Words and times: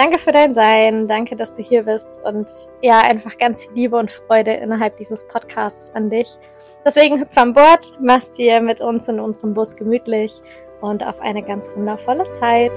danke 0.00 0.18
für 0.18 0.32
dein 0.32 0.54
Sein, 0.54 1.06
danke, 1.08 1.36
dass 1.36 1.56
du 1.56 1.62
hier 1.62 1.82
bist 1.82 2.22
und 2.24 2.50
ja, 2.80 3.00
einfach 3.00 3.36
ganz 3.36 3.66
viel 3.66 3.74
Liebe 3.74 3.98
und 3.98 4.10
Freude 4.10 4.52
innerhalb 4.52 4.96
dieses 4.96 5.28
Podcasts 5.28 5.94
an 5.94 6.08
dich. 6.08 6.38
Deswegen 6.86 7.20
hüpf 7.20 7.36
an 7.36 7.52
Bord, 7.52 7.92
mach's 8.00 8.32
dir 8.32 8.62
mit 8.62 8.80
uns 8.80 9.08
in 9.08 9.20
unserem 9.20 9.52
Bus 9.52 9.76
gemütlich 9.76 10.40
und 10.80 11.04
auf 11.04 11.20
eine 11.20 11.42
ganz 11.42 11.68
wundervolle 11.76 12.30
Zeit. 12.30 12.72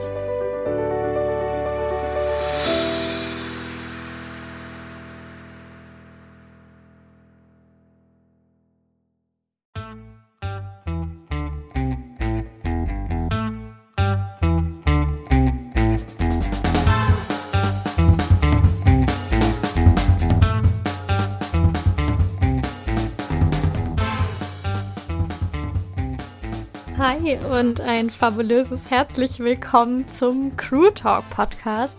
Hi 27.34 27.60
und 27.60 27.82
ein 27.82 28.10
fabulöses 28.10 28.92
herzlich 28.92 29.40
willkommen 29.40 30.08
zum 30.10 30.56
Crew 30.56 30.92
Talk 30.92 31.28
Podcast. 31.32 31.98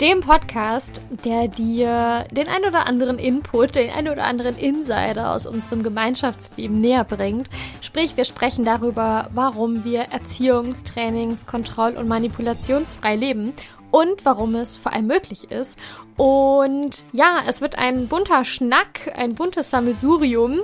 Dem 0.00 0.22
Podcast, 0.22 1.00
der 1.24 1.46
dir 1.46 2.26
den 2.32 2.48
ein 2.48 2.64
oder 2.66 2.86
anderen 2.86 3.18
Input, 3.18 3.76
den 3.76 3.90
ein 3.90 4.08
oder 4.08 4.24
anderen 4.24 4.56
Insider 4.58 5.34
aus 5.34 5.46
unserem 5.46 5.82
Gemeinschaftsleben 5.82 6.80
näher 6.80 7.04
bringt. 7.04 7.48
Sprich, 7.80 8.16
wir 8.16 8.24
sprechen 8.24 8.64
darüber, 8.64 9.28
warum 9.32 9.84
wir 9.84 10.06
Erziehungs-, 10.06 10.84
Trainings-, 10.84 11.46
Kontroll- 11.46 11.96
und 11.96 12.08
Manipulationsfrei 12.08 13.14
leben 13.14 13.52
und 13.90 14.24
warum 14.24 14.54
es 14.54 14.76
vor 14.76 14.92
allem 14.92 15.06
möglich 15.06 15.50
ist. 15.50 15.78
Und 16.16 17.04
ja, 17.12 17.40
es 17.46 17.60
wird 17.60 17.76
ein 17.76 18.08
bunter 18.08 18.44
Schnack, 18.44 19.12
ein 19.16 19.34
buntes 19.34 19.70
Sammelsurium 19.70 20.60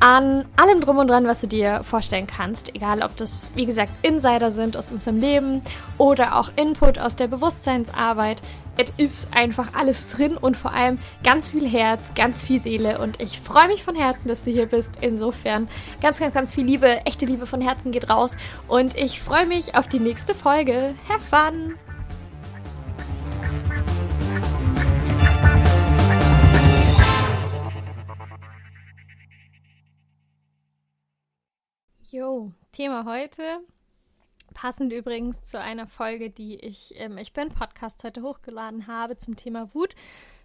an 0.00 0.46
allem 0.56 0.80
drum 0.80 0.98
und 0.98 1.08
dran, 1.08 1.26
was 1.26 1.40
du 1.40 1.46
dir 1.46 1.82
vorstellen 1.84 2.26
kannst. 2.26 2.74
Egal, 2.74 3.02
ob 3.02 3.16
das, 3.16 3.52
wie 3.54 3.66
gesagt, 3.66 3.92
Insider 4.02 4.50
sind 4.50 4.76
aus 4.76 4.92
unserem 4.92 5.20
Leben 5.20 5.62
oder 5.98 6.36
auch 6.36 6.50
Input 6.56 6.98
aus 6.98 7.16
der 7.16 7.28
Bewusstseinsarbeit. 7.28 8.38
Es 8.78 8.92
ist 8.98 9.28
einfach 9.34 9.72
alles 9.74 10.10
drin 10.10 10.36
und 10.36 10.56
vor 10.56 10.74
allem 10.74 10.98
ganz 11.24 11.48
viel 11.48 11.66
Herz, 11.66 12.12
ganz 12.14 12.42
viel 12.42 12.60
Seele. 12.60 12.98
Und 12.98 13.22
ich 13.22 13.40
freue 13.40 13.68
mich 13.68 13.84
von 13.84 13.94
Herzen, 13.94 14.28
dass 14.28 14.44
du 14.44 14.50
hier 14.50 14.66
bist. 14.66 14.90
Insofern 15.00 15.68
ganz, 16.02 16.18
ganz, 16.18 16.34
ganz 16.34 16.54
viel 16.54 16.64
Liebe, 16.64 17.04
echte 17.06 17.24
Liebe 17.24 17.46
von 17.46 17.62
Herzen 17.62 17.90
geht 17.90 18.10
raus. 18.10 18.32
Und 18.68 18.94
ich 18.96 19.20
freue 19.20 19.46
mich 19.46 19.74
auf 19.74 19.86
die 19.88 20.00
nächste 20.00 20.34
Folge. 20.34 20.94
Have 21.08 21.24
fun! 21.30 21.85
Jo, 32.12 32.52
Thema 32.70 33.04
heute. 33.04 33.42
Passend 34.54 34.92
übrigens 34.92 35.42
zu 35.42 35.60
einer 35.60 35.88
Folge, 35.88 36.30
die 36.30 36.54
ich 36.54 36.94
im 36.94 37.18
Ich 37.18 37.32
Bin 37.32 37.48
Podcast 37.48 38.04
heute 38.04 38.22
hochgeladen 38.22 38.86
habe 38.86 39.16
zum 39.16 39.34
Thema 39.34 39.74
Wut. 39.74 39.96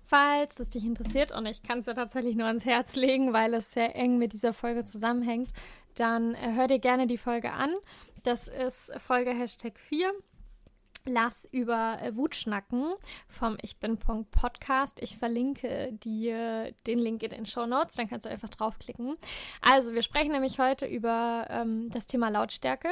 Falls 0.03 0.59
es 0.59 0.71
dich 0.71 0.83
interessiert 0.83 1.31
und 1.31 1.45
ich 1.45 1.61
kann 1.61 1.79
es 1.79 1.85
dir 1.85 1.93
tatsächlich 1.93 2.35
nur 2.35 2.47
ans 2.47 2.65
Herz 2.65 2.95
legen, 2.95 3.31
weil 3.31 3.53
es 3.53 3.73
sehr 3.73 3.95
eng 3.95 4.17
mit 4.17 4.33
dieser 4.33 4.53
Folge 4.53 4.85
zusammenhängt, 4.85 5.51
dann 5.93 6.33
äh, 6.33 6.53
hör 6.55 6.67
dir 6.67 6.79
gerne 6.79 7.05
die 7.05 7.19
Folge 7.19 7.51
an. 7.51 7.75
Das 8.23 8.47
ist 8.47 8.91
Folge 8.99 9.29
Hashtag 9.29 9.77
4 9.77 10.11
Lass 11.05 11.47
über 11.51 11.97
äh, 12.01 12.15
Wut 12.15 12.35
schnacken 12.35 12.93
vom 13.27 13.57
Ich 13.61 13.77
bin 13.77 13.97
Punkt 13.97 14.29
Podcast. 14.29 14.99
Ich 15.01 15.17
verlinke 15.17 15.93
dir 15.93 16.73
den 16.85 16.99
Link 16.99 17.23
in 17.23 17.31
den 17.31 17.45
Show 17.45 17.65
Notes, 17.65 17.95
dann 17.95 18.07
kannst 18.07 18.25
du 18.25 18.29
einfach 18.29 18.49
draufklicken. 18.49 19.17
Also, 19.61 19.93
wir 19.93 20.03
sprechen 20.03 20.31
nämlich 20.31 20.59
heute 20.59 20.85
über 20.85 21.47
ähm, 21.49 21.89
das 21.89 22.05
Thema 22.05 22.29
Lautstärke 22.29 22.89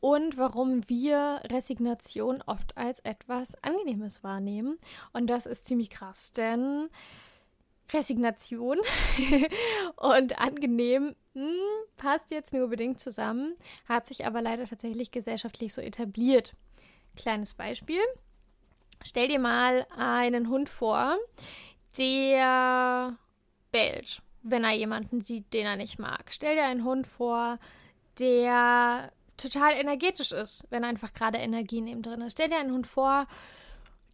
und 0.00 0.36
warum 0.36 0.88
wir 0.88 1.40
Resignation 1.50 2.42
oft 2.46 2.76
als 2.76 2.98
etwas 3.00 3.54
Angenehmes 3.62 4.24
wahrnehmen. 4.24 4.78
Und 5.12 5.28
das 5.28 5.46
ist 5.46 5.66
ziemlich 5.66 5.90
krass, 5.90 6.32
denn 6.32 6.88
Resignation 7.92 8.78
und 9.96 10.38
angenehm 10.38 11.14
mh, 11.34 11.42
hm, 11.42 11.56
passt 11.96 12.30
jetzt 12.30 12.52
nur 12.52 12.68
bedingt 12.68 13.00
zusammen, 13.00 13.54
hat 13.88 14.06
sich 14.08 14.26
aber 14.26 14.42
leider 14.42 14.66
tatsächlich 14.66 15.12
gesellschaftlich 15.12 15.72
so 15.72 15.80
etabliert. 15.80 16.54
Kleines 17.16 17.54
Beispiel. 17.54 18.00
Stell 19.04 19.28
dir 19.28 19.38
mal 19.38 19.86
einen 19.96 20.48
Hund 20.48 20.68
vor, 20.68 21.16
der 21.98 23.16
bellt, 23.72 24.22
wenn 24.42 24.64
er 24.64 24.72
jemanden 24.72 25.22
sieht, 25.22 25.52
den 25.52 25.66
er 25.66 25.76
nicht 25.76 25.98
mag. 25.98 26.26
Stell 26.30 26.54
dir 26.54 26.64
einen 26.64 26.84
Hund 26.84 27.06
vor, 27.06 27.58
der 28.18 29.12
total 29.36 29.74
energetisch 29.74 30.32
ist, 30.32 30.66
wenn 30.70 30.84
einfach 30.84 31.12
gerade 31.12 31.38
Energie 31.38 31.78
ihm 31.78 32.02
drin 32.02 32.22
ist. 32.22 32.32
Stell 32.32 32.48
dir 32.48 32.58
einen 32.58 32.72
Hund 32.72 32.86
vor, 32.86 33.26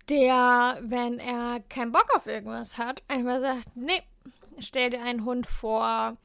der, 0.08 0.78
wenn 0.82 1.18
er 1.18 1.60
keinen 1.68 1.92
Bock 1.92 2.08
auf 2.14 2.26
irgendwas 2.26 2.76
hat, 2.76 3.02
einfach 3.08 3.40
sagt, 3.40 3.76
nee, 3.76 4.02
stell 4.58 4.90
dir 4.90 5.02
einen 5.02 5.24
Hund 5.24 5.46
vor, 5.46 6.16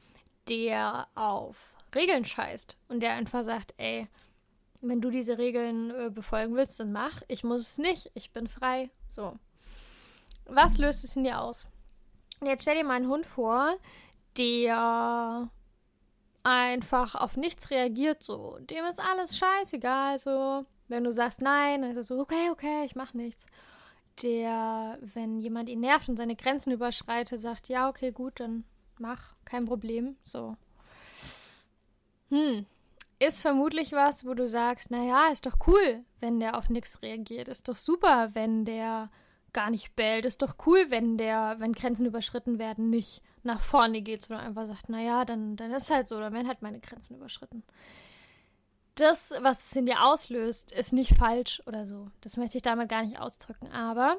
der 0.48 1.06
auf 1.14 1.72
Regeln 1.94 2.24
scheißt 2.24 2.76
und 2.88 3.00
der 3.00 3.12
einfach 3.12 3.44
sagt, 3.44 3.74
ey, 3.76 4.08
wenn 4.80 5.00
du 5.00 5.10
diese 5.10 5.38
Regeln 5.38 5.90
äh, 5.90 6.10
befolgen 6.10 6.54
willst, 6.54 6.78
dann 6.80 6.92
mach. 6.92 7.22
Ich 7.28 7.44
muss 7.44 7.62
es 7.62 7.78
nicht. 7.78 8.10
Ich 8.14 8.32
bin 8.32 8.46
frei. 8.46 8.90
So. 9.10 9.38
Was 10.46 10.78
löst 10.78 11.04
es 11.04 11.16
in 11.16 11.24
dir 11.24 11.40
aus? 11.40 11.66
jetzt 12.44 12.62
stell 12.62 12.76
dir 12.76 12.84
mal 12.84 12.94
einen 12.94 13.08
Hund 13.08 13.26
vor, 13.26 13.76
der 14.36 15.50
einfach 16.44 17.14
auf 17.14 17.36
nichts 17.36 17.70
reagiert, 17.70 18.22
so. 18.22 18.58
Dem 18.60 18.84
ist 18.84 19.00
alles 19.00 19.36
scheißegal, 19.36 20.18
so. 20.18 20.64
Wenn 20.88 21.04
du 21.04 21.12
sagst 21.12 21.42
nein, 21.42 21.82
dann 21.82 21.90
ist 21.90 21.96
er 21.96 22.04
so, 22.04 22.20
okay, 22.20 22.50
okay, 22.50 22.84
ich 22.84 22.94
mach 22.96 23.12
nichts. 23.12 23.44
Der, 24.22 24.98
wenn 25.00 25.38
jemand 25.40 25.68
ihn 25.68 25.80
nervt 25.80 26.08
und 26.08 26.16
seine 26.16 26.36
Grenzen 26.36 26.72
überschreitet, 26.72 27.40
sagt, 27.40 27.68
ja, 27.68 27.88
okay, 27.88 28.10
gut, 28.10 28.40
dann 28.40 28.64
mach, 28.98 29.34
kein 29.44 29.66
Problem, 29.66 30.16
so. 30.22 30.56
Hm, 32.30 32.66
ist 33.18 33.40
vermutlich 33.40 33.92
was, 33.92 34.24
wo 34.24 34.34
du 34.34 34.48
sagst, 34.48 34.90
naja, 34.90 35.28
ist 35.32 35.46
doch 35.46 35.56
cool, 35.66 36.04
wenn 36.20 36.40
der 36.40 36.56
auf 36.56 36.68
nichts 36.68 37.02
reagiert. 37.02 37.48
Ist 37.48 37.68
doch 37.68 37.76
super, 37.76 38.30
wenn 38.34 38.64
der 38.64 39.10
gar 39.52 39.70
nicht 39.70 39.96
bellt. 39.96 40.24
Ist 40.24 40.42
doch 40.42 40.54
cool, 40.66 40.86
wenn 40.88 41.18
der, 41.18 41.56
wenn 41.58 41.72
Grenzen 41.72 42.06
überschritten 42.06 42.58
werden, 42.58 42.90
nicht 42.90 43.22
nach 43.42 43.60
vorne 43.60 44.02
geht, 44.02 44.24
sondern 44.24 44.46
einfach 44.46 44.66
sagt, 44.66 44.88
naja, 44.88 45.24
dann, 45.24 45.56
dann 45.56 45.72
ist 45.72 45.90
halt 45.90 46.08
so, 46.08 46.20
dann 46.20 46.32
werden 46.32 46.48
halt 46.48 46.62
meine 46.62 46.80
Grenzen 46.80 47.16
überschritten. 47.16 47.64
Das, 48.94 49.32
was 49.40 49.64
es 49.64 49.76
in 49.76 49.86
dir 49.86 50.04
auslöst, 50.04 50.72
ist 50.72 50.92
nicht 50.92 51.16
falsch 51.16 51.62
oder 51.66 51.86
so. 51.86 52.08
Das 52.20 52.36
möchte 52.36 52.58
ich 52.58 52.62
damit 52.62 52.88
gar 52.88 53.02
nicht 53.02 53.20
ausdrücken. 53.20 53.68
Aber 53.68 54.18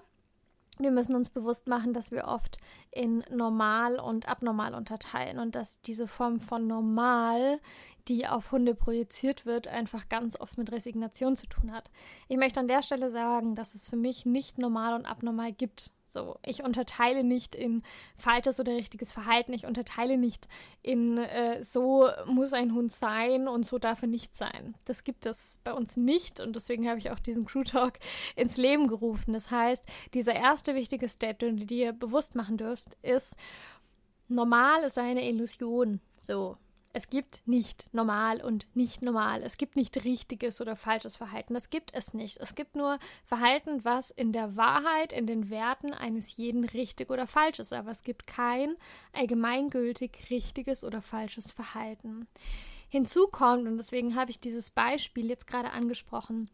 wir 0.78 0.92
müssen 0.92 1.16
uns 1.16 1.30
bewusst 1.30 1.68
machen, 1.68 1.94
dass 1.94 2.12
wir 2.12 2.26
oft 2.26 2.58
in 2.92 3.24
normal 3.30 4.00
und 4.00 4.28
abnormal 4.30 4.74
unterteilen 4.74 5.38
und 5.38 5.54
dass 5.54 5.82
diese 5.82 6.08
Form 6.08 6.40
von 6.40 6.68
normal, 6.68 7.60
die 8.10 8.28
auf 8.28 8.52
Hunde 8.52 8.76
projiziert 8.76 9.46
wird, 9.46 9.68
einfach 9.68 10.10
ganz 10.10 10.40
oft 10.40 10.58
mit 10.58 10.72
Resignation 10.72 11.38
zu 11.38 11.48
tun 11.48 11.72
hat. 11.72 11.90
Ich 12.28 12.38
möchte 12.38 12.60
an 12.60 12.68
der 12.68 12.82
Stelle 12.82 13.12
sagen, 13.12 13.56
dass 13.56 13.76
es 13.76 13.88
für 13.88 13.96
mich 13.96 14.26
nicht 14.26 14.58
normal 14.58 14.96
und 14.96 15.06
abnormal 15.06 15.54
gibt. 15.54 15.92
So, 16.08 16.40
ich 16.44 16.64
unterteile 16.64 17.24
nicht 17.24 17.54
in 17.54 17.84
falsches 18.18 18.60
oder 18.60 18.74
richtiges 18.74 19.12
Verhalten. 19.12 19.54
Ich 19.54 19.68
unterteile 19.68 20.18
nicht 20.18 20.48
in 20.82 21.20
äh, 21.20 21.64
so 21.64 22.10
muss 22.26 22.52
ein 22.52 22.74
Hund 22.74 22.92
sein 22.92 23.48
und 23.48 23.64
so 23.64 23.78
darf 23.78 24.02
er 24.02 24.08
nicht 24.08 24.36
sein. 24.36 24.76
Das 24.86 25.04
gibt 25.04 25.28
es 25.28 25.60
bei 25.64 25.72
uns 25.72 25.98
nicht 25.98 26.40
und 26.40 26.56
deswegen 26.56 26.90
habe 26.90 26.98
ich 26.98 27.12
auch 27.12 27.20
diesen 27.20 27.46
Crew 27.46 27.64
Talk 27.64 28.00
ins 28.36 28.58
Leben 28.58 28.88
gerufen. 28.88 29.34
Das 29.34 29.52
heißt, 29.52 29.86
dieser 30.16 30.34
erste 30.34 30.74
wichtige 30.74 31.08
Step, 31.08 31.40
den 31.40 31.58
du 31.58 31.66
dir 31.68 31.94
bewusst 31.94 32.34
machen 32.34 32.58
dürfst, 32.58 32.98
ist, 33.04 33.36
normal 34.28 34.82
ist 34.82 34.98
eine 34.98 35.30
Illusion. 35.30 36.02
So, 36.22 36.58
es 36.92 37.10
gibt 37.10 37.48
nicht 37.48 37.94
normal 37.94 38.42
und 38.42 38.66
nicht 38.76 39.04
normal. 39.04 39.44
Es 39.44 39.58
gibt 39.58 39.76
nicht 39.76 40.04
richtiges 40.04 40.60
oder 40.60 40.76
falsches 40.76 41.18
Verhalten. 41.18 41.54
Das 41.54 41.70
gibt 41.70 41.94
es 41.94 42.16
nicht. 42.16 42.38
Es 42.38 42.56
gibt 42.56 42.76
nur 42.76 42.98
Verhalten, 43.26 43.86
was 43.86 44.10
in 44.10 44.34
der 44.34 44.56
Wahrheit, 44.56 45.14
in 45.14 45.28
den 45.28 45.52
Werten 45.52 45.94
eines 45.94 46.36
jeden 46.36 46.66
richtig 46.66 47.12
oder 47.12 47.28
falsch 47.28 47.60
ist. 47.60 47.74
Aber 47.74 47.92
es 47.92 48.04
gibt 48.04 48.26
kein 48.26 48.76
allgemeingültig 49.14 50.32
richtiges 50.32 50.84
oder 50.84 51.04
falsches 51.04 51.52
Verhalten. 51.52 52.28
Hinzu 52.90 53.28
kommt, 53.28 53.68
und 53.68 53.78
deswegen 53.78 54.16
habe 54.16 54.32
ich 54.32 54.40
dieses 54.40 54.72
Beispiel 54.72 55.28
jetzt 55.30 55.46
gerade 55.46 55.70
angesprochen, 55.70 56.50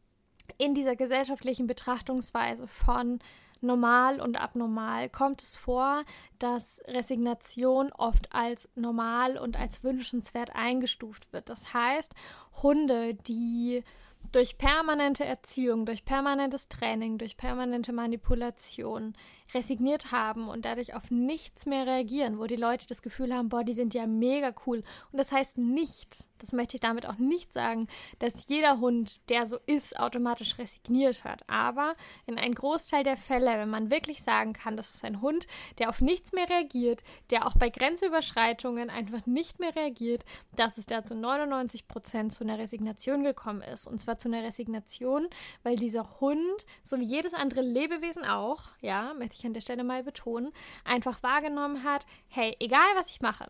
in 0.57 0.73
dieser 0.73 0.97
gesellschaftlichen 0.97 1.65
Betrachtungsweise 1.65 2.67
von 2.67 3.19
normal 3.65 4.21
und 4.21 4.37
abnormal 4.37 5.09
kommt 5.09 5.41
es 5.41 5.57
vor, 5.57 6.03
dass 6.39 6.81
Resignation 6.87 7.91
oft 7.91 8.33
als 8.33 8.69
normal 8.75 9.37
und 9.37 9.59
als 9.59 9.83
wünschenswert 9.83 10.51
eingestuft 10.55 11.31
wird. 11.33 11.49
Das 11.49 11.73
heißt, 11.73 12.13
Hunde, 12.61 13.13
die 13.13 13.83
durch 14.31 14.57
permanente 14.57 15.23
Erziehung, 15.23 15.85
durch 15.85 16.05
permanentes 16.05 16.67
Training, 16.67 17.17
durch 17.17 17.37
permanente 17.37 17.93
Manipulation 17.93 19.13
resigniert 19.53 20.11
haben 20.11 20.49
und 20.49 20.65
dadurch 20.65 20.93
auf 20.93 21.11
nichts 21.11 21.65
mehr 21.65 21.85
reagieren, 21.85 22.39
wo 22.39 22.45
die 22.45 22.55
Leute 22.55 22.87
das 22.87 23.01
Gefühl 23.01 23.33
haben, 23.33 23.49
boah, 23.49 23.63
die 23.63 23.73
sind 23.73 23.93
ja 23.93 24.07
mega 24.07 24.53
cool. 24.65 24.83
Und 25.11 25.17
das 25.19 25.31
heißt 25.31 25.57
nicht, 25.57 26.27
das 26.39 26.51
möchte 26.51 26.75
ich 26.75 26.81
damit 26.81 27.05
auch 27.05 27.17
nicht 27.17 27.53
sagen, 27.53 27.87
dass 28.19 28.43
jeder 28.47 28.79
Hund, 28.79 29.21
der 29.29 29.45
so 29.47 29.57
ist, 29.65 29.99
automatisch 29.99 30.57
resigniert 30.57 31.23
hat. 31.23 31.43
Aber 31.47 31.95
in 32.25 32.37
einem 32.37 32.55
Großteil 32.55 33.03
der 33.03 33.17
Fälle, 33.17 33.57
wenn 33.57 33.69
man 33.69 33.89
wirklich 33.89 34.23
sagen 34.23 34.53
kann, 34.53 34.77
das 34.77 34.93
ist 34.93 35.05
ein 35.05 35.21
Hund, 35.21 35.47
der 35.79 35.89
auf 35.89 36.01
nichts 36.01 36.31
mehr 36.33 36.49
reagiert, 36.49 37.03
der 37.29 37.45
auch 37.45 37.55
bei 37.55 37.69
Grenzüberschreitungen 37.69 38.89
einfach 38.89 39.25
nicht 39.25 39.59
mehr 39.59 39.75
reagiert, 39.75 40.25
dass 40.55 40.77
es 40.77 40.85
da 40.85 41.03
zu 41.03 41.15
99 41.15 41.87
Prozent 41.87 42.33
zu 42.33 42.43
einer 42.43 42.59
Resignation 42.59 43.23
gekommen 43.23 43.61
ist. 43.61 43.87
Und 43.87 43.99
zwar 43.99 44.17
zu 44.17 44.27
einer 44.27 44.43
Resignation, 44.43 45.29
weil 45.63 45.75
dieser 45.75 46.19
Hund, 46.19 46.65
so 46.83 46.99
wie 46.99 47.05
jedes 47.05 47.33
andere 47.33 47.61
Lebewesen 47.61 48.25
auch, 48.25 48.63
ja, 48.81 49.13
möchte 49.13 49.35
ich 49.37 49.45
an 49.45 49.53
der 49.53 49.61
Stelle 49.61 49.83
mal 49.83 50.03
betonen, 50.03 50.51
einfach 50.83 51.23
wahrgenommen 51.23 51.83
hat, 51.83 52.05
hey, 52.27 52.55
egal 52.59 52.85
was 52.95 53.09
ich 53.09 53.21
mache, 53.21 53.47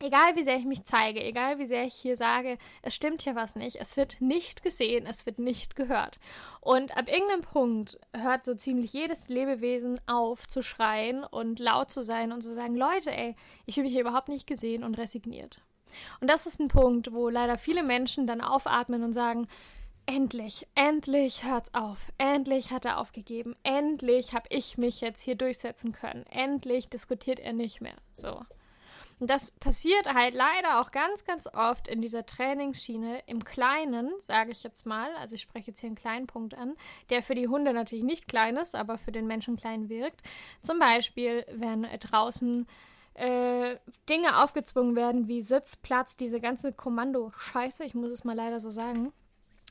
egal 0.00 0.36
wie 0.36 0.42
sehr 0.42 0.56
ich 0.56 0.64
mich 0.64 0.84
zeige, 0.84 1.22
egal 1.22 1.58
wie 1.58 1.66
sehr 1.66 1.84
ich 1.84 1.94
hier 1.94 2.16
sage, 2.16 2.58
es 2.82 2.94
stimmt 2.94 3.22
hier 3.22 3.34
was 3.34 3.56
nicht, 3.56 3.76
es 3.76 3.96
wird 3.96 4.20
nicht 4.20 4.62
gesehen, 4.62 5.06
es 5.06 5.26
wird 5.26 5.38
nicht 5.38 5.76
gehört. 5.76 6.18
Und 6.60 6.96
ab 6.96 7.08
irgendeinem 7.08 7.42
Punkt 7.42 7.98
hört 8.14 8.44
so 8.44 8.54
ziemlich 8.54 8.92
jedes 8.92 9.28
Lebewesen 9.28 10.00
auf 10.06 10.46
zu 10.46 10.62
schreien 10.62 11.24
und 11.24 11.58
laut 11.58 11.90
zu 11.90 12.02
sein 12.04 12.32
und 12.32 12.42
zu 12.42 12.54
sagen, 12.54 12.76
Leute, 12.76 13.10
ey, 13.10 13.34
ich 13.64 13.74
fühle 13.74 13.84
mich 13.84 13.92
hier 13.92 14.02
überhaupt 14.02 14.28
nicht 14.28 14.46
gesehen 14.46 14.84
und 14.84 14.98
resigniert. 14.98 15.60
Und 16.20 16.30
das 16.30 16.46
ist 16.46 16.60
ein 16.60 16.68
Punkt, 16.68 17.12
wo 17.12 17.28
leider 17.28 17.58
viele 17.58 17.82
Menschen 17.82 18.26
dann 18.26 18.40
aufatmen 18.40 19.02
und 19.02 19.12
sagen, 19.12 19.46
endlich, 20.06 20.66
endlich 20.74 21.44
hört's 21.44 21.72
auf. 21.74 21.98
Endlich 22.18 22.70
hat 22.70 22.84
er 22.84 22.98
aufgegeben. 22.98 23.56
Endlich 23.62 24.34
habe 24.34 24.46
ich 24.50 24.78
mich 24.78 25.00
jetzt 25.00 25.22
hier 25.22 25.36
durchsetzen 25.36 25.92
können. 25.92 26.24
Endlich 26.26 26.88
diskutiert 26.88 27.40
er 27.40 27.52
nicht 27.52 27.80
mehr. 27.80 27.96
So. 28.12 28.40
Und 29.18 29.30
das 29.30 29.50
passiert 29.50 30.06
halt 30.12 30.34
leider 30.34 30.80
auch 30.80 30.90
ganz, 30.90 31.24
ganz 31.24 31.46
oft 31.46 31.88
in 31.88 32.02
dieser 32.02 32.26
Trainingsschiene 32.26 33.22
im 33.26 33.44
Kleinen, 33.44 34.12
sage 34.20 34.52
ich 34.52 34.62
jetzt 34.62 34.84
mal. 34.84 35.08
Also 35.16 35.34
ich 35.36 35.40
spreche 35.40 35.68
jetzt 35.70 35.80
hier 35.80 35.88
einen 35.88 35.96
kleinen 35.96 36.26
Punkt 36.26 36.54
an, 36.54 36.76
der 37.08 37.22
für 37.22 37.34
die 37.34 37.48
Hunde 37.48 37.72
natürlich 37.72 38.04
nicht 38.04 38.28
klein 38.28 38.56
ist, 38.56 38.74
aber 38.74 38.98
für 38.98 39.12
den 39.12 39.26
Menschen 39.26 39.56
klein 39.56 39.88
wirkt. 39.88 40.22
Zum 40.62 40.78
Beispiel, 40.78 41.46
wenn 41.50 41.84
draußen 41.84 42.66
äh, 43.14 43.76
Dinge 44.08 44.42
aufgezwungen 44.44 44.94
werden 44.94 45.28
wie 45.28 45.40
Sitz, 45.40 45.76
Platz, 45.76 46.18
diese 46.18 46.38
ganze 46.38 46.74
Kommando-Scheiße, 46.74 47.84
ich 47.84 47.94
muss 47.94 48.12
es 48.12 48.24
mal 48.24 48.36
leider 48.36 48.60
so 48.60 48.70
sagen. 48.70 49.14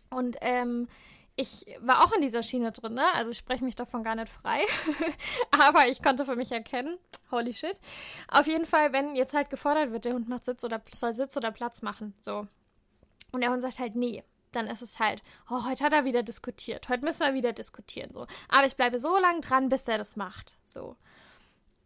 Und 0.10 0.38
ähm, 0.42 0.88
ich 1.36 1.66
war 1.82 2.04
auch 2.04 2.14
in 2.14 2.22
dieser 2.22 2.44
Schiene 2.44 2.72
drin, 2.72 2.94
ne? 2.94 3.06
Also 3.14 3.32
ich 3.32 3.38
spreche 3.38 3.64
mich 3.64 3.76
davon 3.76 4.04
gar 4.04 4.16
nicht 4.16 4.30
frei. 4.30 4.62
Aber 5.52 5.88
ich 5.88 6.02
konnte 6.02 6.26
für 6.26 6.36
mich 6.36 6.52
erkennen, 6.52 6.98
holy 7.32 7.54
shit. 7.54 7.80
Auf 8.30 8.48
jeden 8.48 8.66
Fall, 8.66 8.94
wenn 8.94 9.16
jetzt 9.16 9.34
halt 9.34 9.50
gefordert 9.50 9.92
wird, 9.92 10.06
der 10.06 10.14
Hund 10.14 10.30
macht 10.30 10.46
Sitz 10.46 10.64
oder 10.64 10.82
soll 10.94 11.14
Sitz 11.14 11.36
oder 11.36 11.52
Platz 11.52 11.82
machen, 11.82 12.14
so. 12.20 12.48
Und 13.32 13.42
der 13.42 13.52
Hund 13.52 13.62
sagt 13.62 13.80
halt 13.80 13.96
nee, 13.96 14.24
dann 14.54 14.68
ist 14.68 14.82
es 14.82 15.00
halt, 15.00 15.22
oh, 15.50 15.66
heute 15.66 15.84
hat 15.84 15.92
er 15.92 16.06
wieder 16.06 16.24
diskutiert, 16.24 16.88
heute 16.88 17.04
müssen 17.04 17.26
wir 17.26 17.34
wieder 17.34 17.52
diskutieren, 17.52 18.14
so. 18.14 18.28
Aber 18.48 18.66
ich 18.66 18.78
bleibe 18.78 18.98
so 18.98 19.18
lange 19.18 19.42
dran, 19.42 19.68
bis 19.68 19.88
er 19.90 19.98
das 19.98 20.16
macht, 20.16 20.56
so. 20.64 20.96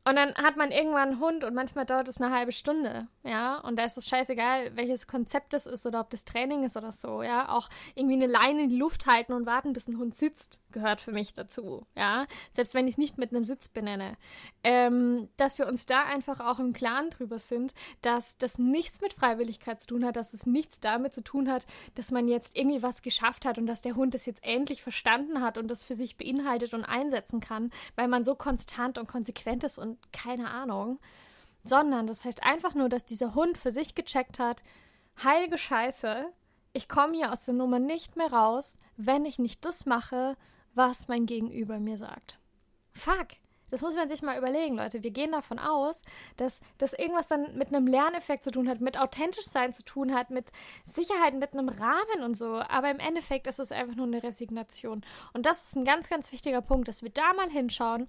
Und 0.10 0.16
dann 0.16 0.34
hat 0.34 0.58
man 0.58 0.72
irgendwann 0.72 1.10
einen 1.10 1.20
Hund 1.20 1.44
und 1.44 1.54
manchmal 1.54 1.86
dauert 1.86 2.08
es 2.08 2.20
eine 2.20 2.34
halbe 2.34 2.52
Stunde, 2.52 3.08
ja. 3.24 3.60
Und 3.60 3.76
da 3.76 3.84
ist 3.84 3.96
es 3.96 4.08
scheißegal, 4.08 4.76
welches 4.76 5.06
Konzept 5.06 5.54
das 5.54 5.68
ist 5.68 5.86
oder 5.86 6.00
ob 6.00 6.10
das 6.10 6.26
Training 6.26 6.64
ist 6.64 6.76
oder 6.76 6.92
so, 6.92 7.22
ja. 7.22 7.50
Auch 7.50 7.70
irgendwie 7.94 8.16
eine 8.16 8.26
Leine 8.26 8.64
in 8.64 8.70
die 8.70 8.78
Luft 8.78 9.06
halten 9.06 9.34
und 9.34 9.46
warten, 9.46 9.72
bis 9.72 9.88
ein 9.88 10.00
Hund 10.00 10.16
sitzt, 10.16 10.62
gehört 10.72 11.00
für 11.00 11.12
mich 11.12 11.36
dazu, 11.36 11.86
ja. 11.96 12.26
Selbst 12.52 12.74
wenn 12.74 12.88
ich 12.88 12.94
es 12.94 12.98
nicht 12.98 13.20
mit 13.20 13.30
einem 13.30 13.44
Sitz 13.44 13.70
benenne. 13.70 14.18
Ähm, 14.64 15.30
dass 15.38 15.60
wir 15.60 15.68
uns 15.68 15.86
da 15.86 16.06
einfach 16.06 16.40
auch 16.40 16.58
im 16.58 16.74
Klaren 16.74 17.12
drüber 17.12 17.38
sind, 17.38 17.76
dass 18.02 18.36
das 18.40 18.58
nichts 18.58 19.02
mit 19.02 19.14
Freiwilligkeit 19.14 19.80
zu 19.80 19.86
tun 19.86 20.04
hat, 20.04 20.16
dass 20.16 20.34
es 20.34 20.48
nichts 20.48 20.80
damit 20.80 21.14
zu 21.14 21.22
tun 21.22 21.52
hat, 21.52 21.68
dass 21.94 22.10
man 22.10 22.28
jetzt 22.28 22.58
irgendwie 22.58 22.82
was 22.82 23.04
geschafft 23.04 23.46
hat 23.46 23.60
und 23.60 23.68
dass 23.68 23.84
der 23.84 23.96
Hund 23.96 24.16
das 24.16 24.26
jetzt 24.26 24.44
endlich 24.44 24.82
verstanden 24.82 25.42
hat 25.42 25.60
und 25.60 25.68
das 25.68 25.84
für 25.84 25.94
sich 25.94 26.18
beinhaltet 26.18 26.74
und 26.74 26.84
einsetzen 26.84 27.42
kann, 27.42 27.70
weil 27.96 28.08
man 28.08 28.26
so 28.26 28.34
konstant 28.34 28.98
und 28.98 29.08
konsequent 29.08 29.64
ist 29.64 29.78
und 29.78 29.99
keine 30.12 30.50
Ahnung, 30.50 31.00
sondern 31.64 32.08
das 32.08 32.26
heißt 32.26 32.44
einfach 32.44 32.74
nur, 32.74 32.90
dass 32.90 33.06
dieser 33.06 33.36
Hund 33.36 33.58
für 33.58 33.72
sich 33.72 33.96
gecheckt 33.96 34.40
hat, 34.40 34.64
heilige 35.24 35.58
Scheiße, 35.58 36.32
ich 36.74 36.88
komme 36.88 37.16
hier 37.16 37.32
aus 37.32 37.46
der 37.46 37.54
Nummer 37.54 37.80
nicht 37.80 38.16
mehr 38.16 38.32
raus, 38.32 38.78
wenn 38.96 39.26
ich 39.26 39.40
nicht 39.40 39.66
das 39.66 39.86
mache, 39.86 40.38
was 40.74 41.08
mein 41.08 41.26
Gegenüber 41.26 41.80
mir 41.80 41.98
sagt. 41.98 42.40
Fuck. 42.94 43.28
Das 43.70 43.82
muss 43.84 43.94
man 43.94 44.10
sich 44.10 44.24
mal 44.24 44.38
überlegen, 44.38 44.76
Leute. 44.76 45.04
Wir 45.04 45.12
gehen 45.12 45.32
davon 45.32 45.60
aus, 45.60 46.02
dass 46.38 46.60
das 46.80 46.94
irgendwas 46.94 47.28
dann 47.28 47.56
mit 47.56 47.68
einem 47.68 47.86
Lerneffekt 47.86 48.44
zu 48.44 48.50
tun 48.50 48.68
hat, 48.68 48.82
mit 48.82 49.00
authentisch 49.00 49.46
sein 49.46 49.74
zu 49.74 49.84
tun 49.84 50.14
hat, 50.14 50.32
mit 50.32 50.52
Sicherheit, 50.86 51.36
mit 51.36 51.54
einem 51.54 51.70
Rahmen 51.70 52.24
und 52.24 52.36
so. 52.36 52.56
Aber 52.68 52.90
im 52.90 53.00
Endeffekt 53.00 53.46
ist 53.46 53.60
es 53.60 53.72
einfach 53.72 53.96
nur 53.96 54.08
eine 54.08 54.24
Resignation. 54.24 55.06
Und 55.34 55.46
das 55.46 55.66
ist 55.66 55.76
ein 55.76 55.86
ganz, 55.86 56.10
ganz 56.10 56.32
wichtiger 56.32 56.62
Punkt, 56.62 56.88
dass 56.88 57.04
wir 57.04 57.12
da 57.12 57.34
mal 57.34 57.50
hinschauen 57.50 58.08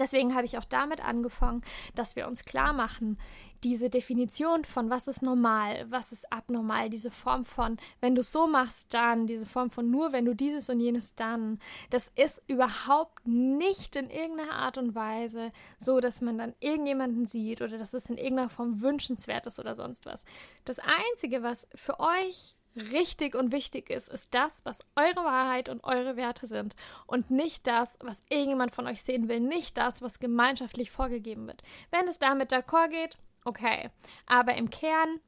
deswegen 0.00 0.34
habe 0.34 0.44
ich 0.44 0.58
auch 0.58 0.64
damit 0.64 1.04
angefangen, 1.04 1.62
dass 1.94 2.16
wir 2.16 2.26
uns 2.26 2.44
klar 2.44 2.72
machen, 2.72 3.18
diese 3.64 3.88
Definition 3.88 4.64
von 4.64 4.90
was 4.90 5.08
ist 5.08 5.22
normal, 5.22 5.86
was 5.88 6.12
ist 6.12 6.30
abnormal, 6.30 6.90
diese 6.90 7.10
Form 7.10 7.44
von, 7.44 7.78
wenn 8.00 8.14
du 8.14 8.22
so 8.22 8.46
machst, 8.46 8.92
dann, 8.92 9.26
diese 9.26 9.46
Form 9.46 9.70
von 9.70 9.90
nur, 9.90 10.12
wenn 10.12 10.26
du 10.26 10.34
dieses 10.34 10.68
und 10.68 10.80
jenes 10.80 11.14
dann, 11.14 11.58
das 11.90 12.12
ist 12.14 12.42
überhaupt 12.46 13.26
nicht 13.26 13.96
in 13.96 14.10
irgendeiner 14.10 14.52
Art 14.52 14.76
und 14.76 14.94
Weise 14.94 15.50
so, 15.78 16.00
dass 16.00 16.20
man 16.20 16.36
dann 16.36 16.54
irgendjemanden 16.60 17.24
sieht 17.24 17.62
oder 17.62 17.78
dass 17.78 17.94
es 17.94 18.10
in 18.10 18.18
irgendeiner 18.18 18.50
Form 18.50 18.82
wünschenswert 18.82 19.46
ist 19.46 19.58
oder 19.58 19.74
sonst 19.74 20.04
was. 20.04 20.24
Das 20.66 20.78
Einzige, 20.78 21.42
was 21.42 21.66
für 21.74 21.98
euch 22.00 22.54
richtig 22.76 23.34
und 23.34 23.52
wichtig 23.52 23.90
ist, 23.90 24.08
ist 24.08 24.34
das, 24.34 24.64
was 24.64 24.80
eure 24.96 25.24
Wahrheit 25.24 25.68
und 25.68 25.84
eure 25.84 26.16
Werte 26.16 26.46
sind. 26.46 26.74
Und 27.06 27.30
nicht 27.30 27.66
das, 27.66 27.98
was 28.00 28.22
irgendjemand 28.28 28.74
von 28.74 28.86
euch 28.86 29.02
sehen 29.02 29.28
will, 29.28 29.40
nicht 29.40 29.76
das, 29.78 30.02
was 30.02 30.18
gemeinschaftlich 30.18 30.90
vorgegeben 30.90 31.46
wird. 31.46 31.62
Wenn 31.90 32.08
es 32.08 32.18
damit 32.18 32.52
d'accord 32.52 32.88
geht, 32.88 33.16
okay, 33.44 33.90
aber 34.26 34.54
im 34.54 34.70
Kern 34.70 35.20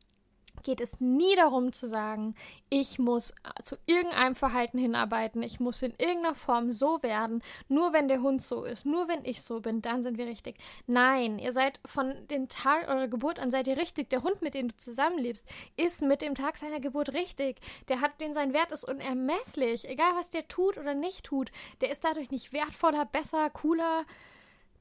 geht 0.63 0.81
es 0.81 1.01
nie 1.01 1.35
darum 1.37 1.73
zu 1.73 1.87
sagen, 1.87 2.35
ich 2.69 2.99
muss 2.99 3.35
zu 3.63 3.77
irgendeinem 3.87 4.35
Verhalten 4.35 4.79
hinarbeiten, 4.79 5.43
ich 5.43 5.61
muss 5.61 5.83
in 5.83 5.95
irgendeiner 5.99 6.35
Form 6.35 6.73
so 6.73 7.03
werden, 7.03 7.43
nur 7.69 7.93
wenn 7.93 8.09
der 8.09 8.23
Hund 8.23 8.43
so 8.43 8.65
ist, 8.65 8.87
nur 8.87 9.09
wenn 9.09 9.25
ich 9.25 9.43
so 9.43 9.61
bin, 9.61 9.83
dann 9.83 10.03
sind 10.03 10.19
wir 10.19 10.27
richtig. 10.27 10.57
Nein, 10.87 11.39
ihr 11.39 11.53
seid 11.53 11.81
von 11.87 12.15
dem 12.29 12.49
Tag 12.49 12.89
eurer 12.89 13.09
Geburt 13.09 13.39
an 13.39 13.51
seid 13.51 13.67
ihr 13.67 13.77
richtig. 13.77 14.11
Der 14.11 14.23
Hund, 14.23 14.43
mit 14.43 14.55
dem 14.55 14.69
du 14.69 14.77
zusammenlebst, 14.77 15.47
ist 15.77 16.03
mit 16.03 16.23
dem 16.23 16.35
Tag 16.35 16.57
seiner 16.57 16.81
Geburt 16.81 17.13
richtig. 17.13 17.61
Der 17.89 18.01
hat 18.01 18.21
den 18.21 18.35
sein 18.35 18.53
Wert 18.53 18.73
ist 18.73 18.85
unermesslich, 18.85 19.89
egal 19.89 20.15
was 20.17 20.31
der 20.31 20.49
tut 20.49 20.79
oder 20.79 20.95
nicht 20.95 21.25
tut. 21.25 21.51
Der 21.81 21.91
ist 21.91 22.05
dadurch 22.05 22.31
nicht 22.31 22.53
wertvoller, 22.53 23.05
besser, 23.05 23.51
cooler, 23.51 24.05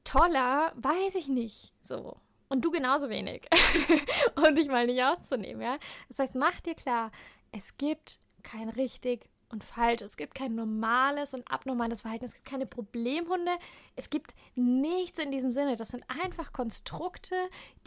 toller, 0.04 0.72
weiß 0.76 1.14
ich 1.14 1.28
nicht. 1.28 1.72
So. 1.80 2.16
Und 2.48 2.64
du 2.64 2.70
genauso 2.70 3.08
wenig. 3.08 3.48
und 4.36 4.56
dich 4.56 4.68
mal 4.68 4.86
nicht 4.86 5.02
auszunehmen, 5.02 5.62
ja. 5.62 5.78
Das 6.08 6.18
heißt, 6.18 6.34
mach 6.34 6.60
dir 6.60 6.74
klar, 6.74 7.10
es 7.52 7.76
gibt 7.76 8.18
kein 8.42 8.68
richtig 8.68 9.28
und 9.48 9.64
falsch. 9.64 10.02
Es 10.02 10.16
gibt 10.16 10.34
kein 10.34 10.54
normales 10.54 11.34
und 11.34 11.50
abnormales 11.50 12.00
Verhalten. 12.02 12.24
Es 12.24 12.34
gibt 12.34 12.46
keine 12.46 12.66
Problemhunde. 12.66 13.52
Es 13.94 14.10
gibt 14.10 14.34
nichts 14.54 15.18
in 15.18 15.30
diesem 15.30 15.52
Sinne. 15.52 15.76
Das 15.76 15.88
sind 15.88 16.04
einfach 16.08 16.52
Konstrukte, 16.52 17.34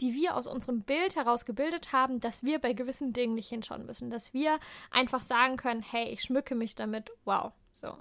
die 0.00 0.14
wir 0.14 0.36
aus 0.36 0.46
unserem 0.46 0.82
Bild 0.82 1.16
heraus 1.16 1.44
gebildet 1.44 1.92
haben, 1.92 2.20
dass 2.20 2.44
wir 2.44 2.58
bei 2.58 2.72
gewissen 2.72 3.12
Dingen 3.12 3.34
nicht 3.34 3.48
hinschauen 3.48 3.86
müssen. 3.86 4.10
Dass 4.10 4.32
wir 4.32 4.58
einfach 4.90 5.22
sagen 5.22 5.56
können, 5.56 5.82
hey, 5.82 6.08
ich 6.08 6.22
schmücke 6.22 6.54
mich 6.54 6.74
damit. 6.74 7.10
Wow. 7.24 7.52
So. 7.72 7.96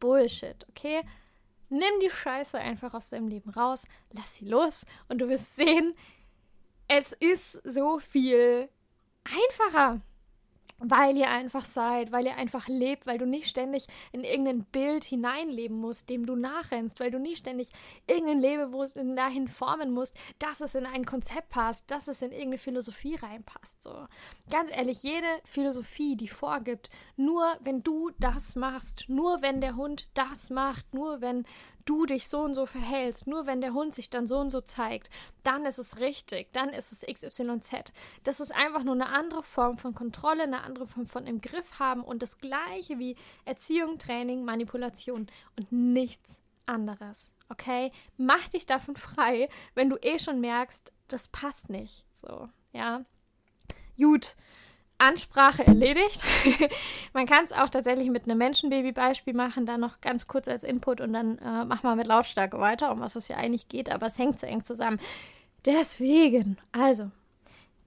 Bullshit, 0.00 0.66
okay? 0.68 1.02
Nimm 1.74 1.98
die 2.00 2.10
Scheiße 2.10 2.56
einfach 2.56 2.94
aus 2.94 3.10
deinem 3.10 3.26
Leben 3.26 3.50
raus, 3.50 3.84
lass 4.12 4.36
sie 4.36 4.44
los 4.44 4.86
und 5.08 5.18
du 5.18 5.28
wirst 5.28 5.56
sehen, 5.56 5.96
es 6.86 7.10
ist 7.18 7.60
so 7.64 7.98
viel 7.98 8.68
einfacher 9.24 10.00
weil 10.78 11.16
ihr 11.16 11.30
einfach 11.30 11.64
seid, 11.64 12.12
weil 12.12 12.26
ihr 12.26 12.36
einfach 12.36 12.68
lebt, 12.68 13.06
weil 13.06 13.18
du 13.18 13.26
nicht 13.26 13.48
ständig 13.48 13.86
in 14.12 14.22
irgendein 14.22 14.64
Bild 14.64 15.04
hineinleben 15.04 15.76
musst, 15.76 16.08
dem 16.10 16.26
du 16.26 16.36
nachrennst, 16.36 17.00
weil 17.00 17.10
du 17.10 17.18
nicht 17.18 17.38
ständig 17.38 17.68
irgendein 18.06 18.40
Lebewesen 18.40 19.16
dahin 19.16 19.48
formen 19.48 19.92
musst, 19.92 20.16
dass 20.38 20.60
es 20.60 20.74
in 20.74 20.86
ein 20.86 21.04
Konzept 21.04 21.50
passt, 21.50 21.90
dass 21.90 22.08
es 22.08 22.22
in 22.22 22.32
irgendeine 22.32 22.58
Philosophie 22.58 23.16
reinpasst. 23.16 23.82
So. 23.82 24.06
Ganz 24.50 24.70
ehrlich, 24.70 25.02
jede 25.02 25.26
Philosophie, 25.44 26.16
die 26.16 26.28
vorgibt, 26.28 26.90
nur 27.16 27.44
wenn 27.60 27.82
du 27.82 28.10
das 28.18 28.56
machst, 28.56 29.04
nur 29.08 29.42
wenn 29.42 29.60
der 29.60 29.76
Hund 29.76 30.08
das 30.14 30.50
macht, 30.50 30.92
nur 30.92 31.20
wenn 31.20 31.44
du 31.84 32.06
dich 32.06 32.28
so 32.28 32.40
und 32.40 32.54
so 32.54 32.66
verhältst, 32.66 33.26
nur 33.26 33.46
wenn 33.46 33.60
der 33.60 33.74
Hund 33.74 33.94
sich 33.94 34.10
dann 34.10 34.26
so 34.26 34.38
und 34.38 34.50
so 34.50 34.60
zeigt, 34.60 35.10
dann 35.42 35.66
ist 35.66 35.78
es 35.78 35.98
richtig, 35.98 36.52
dann 36.52 36.70
ist 36.70 36.92
es 36.92 37.02
XYZ. 37.02 37.92
Das 38.22 38.40
ist 38.40 38.54
einfach 38.54 38.82
nur 38.82 38.94
eine 38.94 39.08
andere 39.08 39.42
Form 39.42 39.78
von 39.78 39.94
Kontrolle, 39.94 40.44
eine 40.44 40.62
andere 40.62 40.86
Form 40.86 41.06
von 41.06 41.26
im 41.26 41.40
Griff 41.40 41.78
haben 41.78 42.02
und 42.02 42.22
das 42.22 42.38
gleiche 42.38 42.98
wie 42.98 43.16
Erziehung, 43.44 43.98
Training, 43.98 44.44
Manipulation 44.44 45.26
und 45.56 45.72
nichts 45.72 46.40
anderes. 46.66 47.30
Okay? 47.48 47.92
Mach 48.16 48.48
dich 48.48 48.66
davon 48.66 48.96
frei, 48.96 49.48
wenn 49.74 49.90
du 49.90 49.96
eh 50.00 50.18
schon 50.18 50.40
merkst, 50.40 50.92
das 51.08 51.28
passt 51.28 51.68
nicht. 51.68 52.04
So, 52.12 52.48
ja. 52.72 53.04
Gut. 53.96 54.36
Ansprache 55.04 55.66
erledigt. 55.66 56.22
man 57.12 57.26
kann 57.26 57.44
es 57.44 57.52
auch 57.52 57.70
tatsächlich 57.70 58.10
mit 58.10 58.24
einem 58.24 58.38
Menschenbaby-Beispiel 58.38 59.34
machen, 59.34 59.66
dann 59.66 59.80
noch 59.80 60.00
ganz 60.00 60.26
kurz 60.26 60.48
als 60.48 60.64
Input 60.64 61.00
und 61.00 61.12
dann 61.12 61.38
äh, 61.38 61.64
machen 61.64 61.82
wir 61.82 61.96
mit 61.96 62.06
Lautstärke 62.06 62.58
weiter, 62.58 62.92
um 62.92 63.00
was 63.00 63.16
es 63.16 63.28
ja 63.28 63.36
eigentlich 63.36 63.68
geht, 63.68 63.90
aber 63.90 64.06
es 64.06 64.18
hängt 64.18 64.40
so 64.40 64.46
eng 64.46 64.64
zusammen. 64.64 64.98
Deswegen, 65.64 66.58
also, 66.72 67.10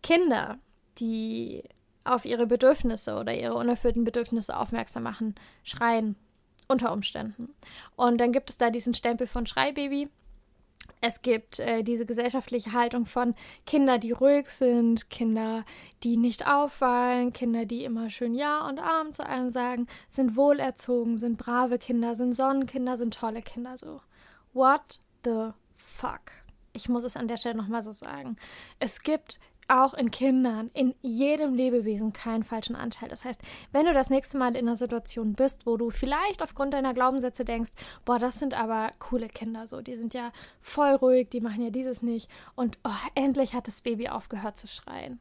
Kinder, 0.01 0.57
die 0.99 1.63
auf 2.03 2.25
ihre 2.25 2.47
Bedürfnisse 2.47 3.17
oder 3.17 3.33
ihre 3.33 3.55
unerfüllten 3.55 4.03
Bedürfnisse 4.03 4.57
aufmerksam 4.57 5.03
machen, 5.03 5.35
schreien 5.63 6.15
unter 6.67 6.91
Umständen. 6.91 7.49
Und 7.95 8.19
dann 8.19 8.31
gibt 8.31 8.49
es 8.49 8.57
da 8.57 8.69
diesen 8.69 8.93
Stempel 8.93 9.27
von 9.27 9.45
Schreibaby 9.45 10.09
es 10.99 11.21
gibt 11.21 11.59
äh, 11.59 11.83
diese 11.83 12.05
gesellschaftliche 12.05 12.73
Haltung 12.73 13.05
von 13.05 13.35
Kinder, 13.65 13.99
die 13.99 14.11
ruhig 14.11 14.49
sind, 14.49 15.09
Kinder, 15.09 15.63
die 16.03 16.17
nicht 16.17 16.47
auffallen, 16.47 17.33
Kinder, 17.33 17.65
die 17.65 17.83
immer 17.83 18.09
schön 18.09 18.33
Ja 18.33 18.67
und 18.67 18.79
Arm 18.79 19.13
zu 19.13 19.25
allem 19.25 19.51
sagen, 19.51 19.87
sind 20.09 20.35
wohlerzogen, 20.35 21.17
sind 21.17 21.37
brave 21.37 21.77
Kinder, 21.77 22.15
sind 22.15 22.33
Sonnenkinder, 22.33 22.97
sind 22.97 23.13
tolle 23.13 23.41
Kinder. 23.41 23.77
So, 23.77 24.01
what 24.53 24.99
the 25.23 25.51
fuck? 25.75 26.31
Ich 26.73 26.89
muss 26.89 27.03
es 27.03 27.15
an 27.15 27.27
der 27.27 27.37
Stelle 27.37 27.55
nochmal 27.55 27.83
so 27.83 27.91
sagen. 27.91 28.35
Es 28.79 29.01
gibt 29.01 29.39
auch 29.67 29.93
in 29.93 30.11
Kindern, 30.11 30.69
in 30.73 30.95
jedem 31.01 31.53
Lebewesen 31.53 32.13
keinen 32.13 32.43
falschen 32.43 32.75
Anteil. 32.75 33.09
Das 33.09 33.25
heißt, 33.25 33.41
wenn 33.71 33.85
du 33.85 33.93
das 33.93 34.09
nächste 34.09 34.37
Mal 34.37 34.55
in 34.55 34.67
einer 34.67 34.77
Situation 34.77 35.33
bist, 35.33 35.65
wo 35.65 35.77
du 35.77 35.89
vielleicht 35.89 36.41
aufgrund 36.41 36.73
deiner 36.73 36.93
Glaubenssätze 36.93 37.43
denkst, 37.43 37.71
boah, 38.05 38.19
das 38.19 38.39
sind 38.39 38.53
aber 38.53 38.91
coole 38.99 39.27
Kinder, 39.27 39.67
so, 39.67 39.81
die 39.81 39.95
sind 39.95 40.13
ja 40.13 40.31
voll 40.61 40.93
ruhig, 40.95 41.29
die 41.29 41.41
machen 41.41 41.63
ja 41.63 41.69
dieses 41.69 42.01
nicht 42.01 42.29
und 42.55 42.77
oh, 42.83 43.07
endlich 43.15 43.53
hat 43.53 43.67
das 43.67 43.81
Baby 43.81 44.09
aufgehört 44.09 44.57
zu 44.57 44.67
schreien. 44.67 45.19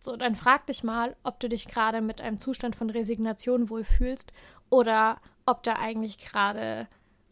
So, 0.00 0.16
dann 0.16 0.34
frag 0.34 0.66
dich 0.66 0.82
mal, 0.82 1.14
ob 1.22 1.38
du 1.38 1.48
dich 1.48 1.68
gerade 1.68 2.00
mit 2.00 2.20
einem 2.20 2.38
Zustand 2.38 2.74
von 2.74 2.90
Resignation 2.90 3.70
wohlfühlst 3.70 4.32
oder 4.68 5.20
ob 5.46 5.62
da 5.62 5.76
eigentlich 5.76 6.18
gerade 6.18 6.88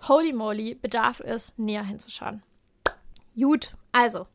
holy 0.09 0.33
moly 0.33 0.75
Bedarf 0.75 1.21
ist, 1.21 1.59
näher 1.59 1.85
hinzuschauen. 1.85 2.43
Gut, 3.37 3.75
also 3.93 4.27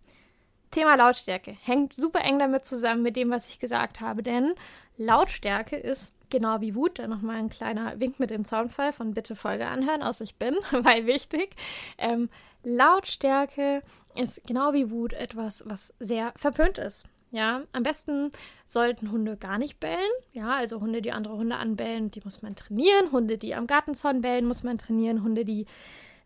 Thema 0.75 0.95
Lautstärke 0.95 1.55
hängt 1.63 1.93
super 1.95 2.19
eng 2.19 2.37
damit 2.37 2.65
zusammen 2.65 3.01
mit 3.01 3.15
dem, 3.15 3.29
was 3.29 3.47
ich 3.47 3.59
gesagt 3.59 4.01
habe, 4.01 4.21
denn 4.21 4.55
Lautstärke 4.97 5.77
ist 5.77 6.13
genau 6.29 6.59
wie 6.59 6.75
Wut, 6.75 6.99
da 6.99 7.07
nochmal 7.07 7.37
ein 7.37 7.47
kleiner 7.47 7.97
Wink 8.01 8.19
mit 8.19 8.29
dem 8.29 8.43
Soundfall 8.43 8.91
von 8.91 9.13
bitte 9.13 9.37
Folge 9.37 9.67
anhören, 9.67 10.03
aus 10.03 10.19
ich 10.19 10.35
bin, 10.35 10.53
weil 10.71 11.07
wichtig. 11.07 11.55
Ähm, 11.97 12.29
Lautstärke 12.63 13.83
ist 14.15 14.45
genau 14.45 14.73
wie 14.73 14.91
Wut 14.91 15.13
etwas, 15.13 15.63
was 15.65 15.93
sehr 16.01 16.33
verpönt 16.35 16.77
ist. 16.77 17.05
Ja, 17.31 17.61
am 17.71 17.83
besten 17.83 18.31
sollten 18.67 19.11
Hunde 19.11 19.37
gar 19.37 19.57
nicht 19.57 19.79
bellen. 19.79 19.95
Ja, 20.33 20.51
also 20.51 20.81
Hunde, 20.81 21.01
die 21.01 21.13
andere 21.13 21.37
Hunde 21.37 21.55
anbellen, 21.55 22.11
die 22.11 22.21
muss 22.23 22.41
man 22.41 22.55
trainieren. 22.57 23.13
Hunde, 23.13 23.37
die 23.37 23.55
am 23.55 23.67
Gartenzaun 23.67 24.21
bellen, 24.21 24.45
muss 24.45 24.63
man 24.63 24.77
trainieren. 24.77 25.23
Hunde, 25.23 25.45
die 25.45 25.67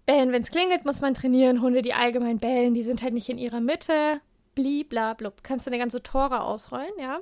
bellen, 0.08 0.32
wenn 0.32 0.41
es 0.41 0.50
klingelt, 0.50 0.86
muss 0.86 1.01
man 1.01 1.13
trainieren. 1.13 1.62
Hunde, 1.62 1.84
die 1.84 1.94
allgemein 1.94 2.39
bellen, 2.39 2.74
die 2.74 2.84
sind 2.84 3.03
halt 3.03 3.13
nicht 3.13 3.29
in 3.29 3.38
ihrer 3.38 3.60
Mitte. 3.60 4.22
Bliblablub. 4.56 5.44
Kannst 5.44 5.65
du 5.65 5.72
eine 5.72 5.79
ganze 5.79 6.03
Tore 6.03 6.44
ausrollen, 6.44 6.94
ja? 7.00 7.22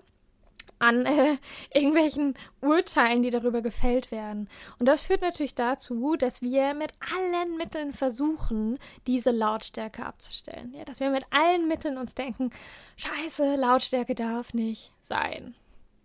an 0.79 1.05
äh, 1.05 1.37
irgendwelchen 1.73 2.35
Urteilen, 2.61 3.23
die 3.23 3.31
darüber 3.31 3.61
gefällt 3.61 4.11
werden. 4.11 4.49
Und 4.79 4.85
das 4.85 5.03
führt 5.03 5.21
natürlich 5.21 5.55
dazu, 5.55 6.15
dass 6.15 6.41
wir 6.41 6.73
mit 6.73 6.93
allen 7.15 7.57
Mitteln 7.57 7.93
versuchen, 7.93 8.77
diese 9.07 9.31
Lautstärke 9.31 10.05
abzustellen. 10.05 10.73
Ja, 10.73 10.85
dass 10.85 10.99
wir 10.99 11.09
mit 11.09 11.25
allen 11.31 11.67
Mitteln 11.67 11.97
uns 11.97 12.15
denken, 12.15 12.51
scheiße, 12.97 13.55
Lautstärke 13.55 14.15
darf 14.15 14.53
nicht 14.53 14.93
sein. 15.01 15.55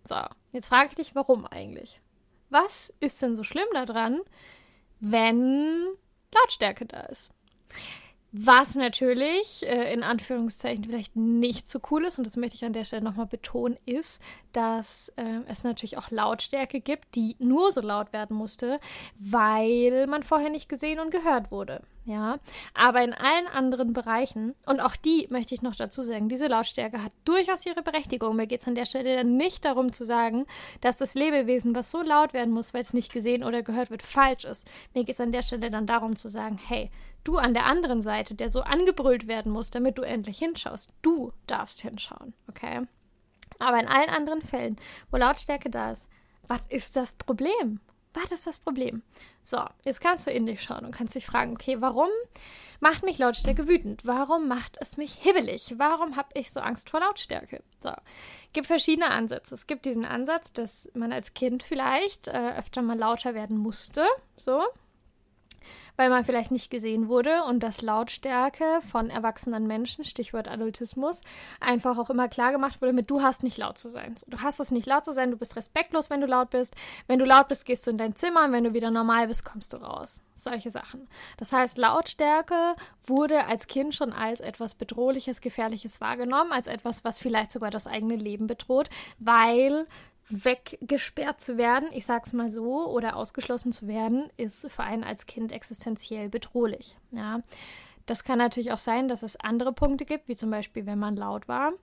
So, 0.07 0.17
jetzt 0.51 0.67
frage 0.67 0.89
ich 0.89 0.95
dich, 0.95 1.15
warum 1.15 1.45
eigentlich? 1.45 2.01
Was 2.49 2.93
ist 2.99 3.21
denn 3.21 3.35
so 3.35 3.43
schlimm 3.43 3.67
daran, 3.73 4.21
wenn 4.99 5.87
Lautstärke 6.33 6.85
da 6.85 7.01
ist? 7.01 7.31
Was 8.35 8.73
natürlich 8.73 9.63
äh, 9.67 9.93
in 9.93 10.01
Anführungszeichen 10.01 10.83
vielleicht 10.85 11.15
nicht 11.15 11.69
so 11.69 11.79
cool 11.91 12.03
ist, 12.03 12.17
und 12.17 12.25
das 12.25 12.35
möchte 12.35 12.55
ich 12.55 12.65
an 12.65 12.73
der 12.73 12.83
Stelle 12.83 13.03
nochmal 13.03 13.27
betonen, 13.27 13.77
ist, 13.85 14.23
dass 14.53 15.09
äh, 15.17 15.41
es 15.47 15.63
natürlich 15.63 15.99
auch 15.99 16.09
Lautstärke 16.09 16.79
gibt, 16.79 17.13
die 17.13 17.35
nur 17.37 17.71
so 17.71 17.81
laut 17.81 18.11
werden 18.11 18.35
musste, 18.35 18.79
weil 19.19 20.07
man 20.07 20.23
vorher 20.23 20.49
nicht 20.49 20.67
gesehen 20.67 20.99
und 20.99 21.11
gehört 21.11 21.51
wurde 21.51 21.83
ja. 22.05 22.39
Aber 22.73 23.03
in 23.03 23.13
allen 23.13 23.47
anderen 23.47 23.93
Bereichen, 23.93 24.55
und 24.65 24.79
auch 24.79 24.95
die 24.95 25.27
möchte 25.29 25.55
ich 25.55 25.61
noch 25.61 25.75
dazu 25.75 26.03
sagen, 26.03 26.29
diese 26.29 26.47
Lautstärke 26.47 27.03
hat 27.03 27.13
durchaus 27.23 27.65
ihre 27.65 27.81
Berechtigung. 27.81 28.35
Mir 28.35 28.47
geht 28.47 28.61
es 28.61 28.67
an 28.67 28.75
der 28.75 28.85
Stelle 28.85 29.15
dann 29.15 29.37
nicht 29.37 29.63
darum 29.65 29.93
zu 29.93 30.03
sagen, 30.03 30.45
dass 30.81 30.97
das 30.97 31.13
Lebewesen, 31.13 31.75
was 31.75 31.91
so 31.91 32.01
laut 32.01 32.33
werden 32.33 32.53
muss, 32.53 32.73
weil 32.73 32.81
es 32.81 32.93
nicht 32.93 33.13
gesehen 33.13 33.43
oder 33.43 33.63
gehört 33.63 33.89
wird, 33.89 34.01
falsch 34.01 34.43
ist. 34.43 34.69
Mir 34.93 35.03
geht 35.03 35.15
es 35.15 35.21
an 35.21 35.31
der 35.31 35.43
Stelle 35.43 35.71
dann 35.71 35.87
darum 35.87 36.15
zu 36.15 36.27
sagen, 36.27 36.59
hey, 36.67 36.91
du 37.23 37.37
an 37.37 37.53
der 37.53 37.65
anderen 37.65 38.01
Seite, 38.01 38.35
der 38.35 38.49
so 38.49 38.61
angebrüllt 38.61 39.27
werden 39.27 39.51
muss, 39.51 39.71
damit 39.71 39.97
du 39.97 40.01
endlich 40.01 40.37
hinschaust, 40.39 40.93
du 41.01 41.31
darfst 41.47 41.81
hinschauen, 41.81 42.33
okay? 42.47 42.81
Aber 43.59 43.79
in 43.79 43.87
allen 43.87 44.09
anderen 44.09 44.41
Fällen, 44.41 44.77
wo 45.11 45.17
Lautstärke 45.17 45.69
da 45.69 45.91
ist, 45.91 46.09
was 46.47 46.65
ist 46.67 46.95
das 46.95 47.13
Problem? 47.13 47.79
Was 48.13 48.31
ist 48.31 48.45
das 48.45 48.59
Problem? 48.59 49.01
So, 49.41 49.63
jetzt 49.85 50.01
kannst 50.01 50.27
du 50.27 50.31
in 50.31 50.45
dich 50.45 50.61
schauen 50.61 50.85
und 50.85 50.91
kannst 50.93 51.15
dich 51.15 51.25
fragen, 51.25 51.53
okay, 51.53 51.81
warum 51.81 52.09
macht 52.79 53.03
mich 53.03 53.17
Lautstärke 53.17 53.67
wütend? 53.67 54.05
Warum 54.05 54.47
macht 54.47 54.77
es 54.79 54.97
mich 54.97 55.15
hibbelig? 55.15 55.75
Warum 55.77 56.15
habe 56.15 56.29
ich 56.35 56.51
so 56.51 56.59
Angst 56.59 56.89
vor 56.89 56.99
Lautstärke? 56.99 57.63
So, 57.81 57.91
gibt 58.51 58.67
verschiedene 58.67 59.09
Ansätze. 59.09 59.55
Es 59.55 59.65
gibt 59.65 59.85
diesen 59.85 60.05
Ansatz, 60.05 60.53
dass 60.53 60.89
man 60.93 61.11
als 61.11 61.33
Kind 61.33 61.63
vielleicht 61.63 62.27
äh, 62.27 62.53
öfter 62.57 62.81
mal 62.81 62.97
lauter 62.97 63.33
werden 63.33 63.57
musste, 63.57 64.05
so, 64.35 64.61
weil 65.95 66.09
man 66.09 66.25
vielleicht 66.25 66.51
nicht 66.51 66.69
gesehen 66.69 67.07
wurde 67.07 67.43
und 67.43 67.61
dass 67.61 67.81
Lautstärke 67.81 68.81
von 68.91 69.09
erwachsenen 69.09 69.67
Menschen, 69.67 70.05
Stichwort 70.05 70.47
Adultismus, 70.47 71.21
einfach 71.59 71.97
auch 71.97 72.09
immer 72.09 72.27
klar 72.27 72.51
gemacht 72.51 72.81
wurde 72.81 72.93
mit, 72.93 73.09
du 73.09 73.21
hast 73.21 73.43
nicht 73.43 73.57
laut 73.57 73.77
zu 73.77 73.89
sein. 73.89 74.15
Du 74.27 74.39
hast 74.39 74.59
es 74.59 74.71
nicht 74.71 74.87
laut 74.87 75.05
zu 75.05 75.13
sein, 75.13 75.31
du 75.31 75.37
bist 75.37 75.55
respektlos, 75.55 76.09
wenn 76.09 76.21
du 76.21 76.27
laut 76.27 76.49
bist. 76.49 76.75
Wenn 77.07 77.19
du 77.19 77.25
laut 77.25 77.47
bist, 77.47 77.65
gehst 77.65 77.85
du 77.87 77.91
in 77.91 77.97
dein 77.97 78.15
Zimmer 78.15 78.45
und 78.45 78.51
wenn 78.51 78.63
du 78.63 78.73
wieder 78.73 78.91
normal 78.91 79.27
bist, 79.27 79.45
kommst 79.45 79.73
du 79.73 79.77
raus. 79.77 80.21
Solche 80.35 80.71
Sachen. 80.71 81.07
Das 81.37 81.51
heißt, 81.51 81.77
Lautstärke 81.77 82.75
wurde 83.05 83.45
als 83.45 83.67
Kind 83.67 83.93
schon 83.93 84.13
als 84.13 84.39
etwas 84.39 84.75
Bedrohliches, 84.75 85.41
Gefährliches 85.41 86.01
wahrgenommen, 86.01 86.51
als 86.51 86.67
etwas, 86.67 87.03
was 87.03 87.19
vielleicht 87.19 87.51
sogar 87.51 87.69
das 87.69 87.87
eigene 87.87 88.15
Leben 88.15 88.47
bedroht, 88.47 88.89
weil 89.19 89.85
weggesperrt 90.29 91.41
zu 91.41 91.57
werden, 91.57 91.89
ich 91.91 92.05
sag's 92.05 92.33
mal 92.33 92.49
so, 92.49 92.87
oder 92.87 93.15
ausgeschlossen 93.15 93.71
zu 93.71 93.87
werden, 93.87 94.29
ist 94.37 94.69
für 94.69 94.83
einen 94.83 95.03
als 95.03 95.25
Kind 95.25 95.51
existenziell 95.51 96.29
bedrohlich. 96.29 96.97
Ja. 97.11 97.41
Das 98.05 98.23
kann 98.23 98.37
natürlich 98.37 98.71
auch 98.71 98.79
sein, 98.79 99.07
dass 99.07 99.23
es 99.23 99.39
andere 99.39 99.73
Punkte 99.73 100.05
gibt, 100.05 100.27
wie 100.27 100.35
zum 100.35 100.49
Beispiel, 100.49 100.85
wenn 100.85 100.99
man 100.99 101.15
laut 101.15 101.47
war 101.47 101.73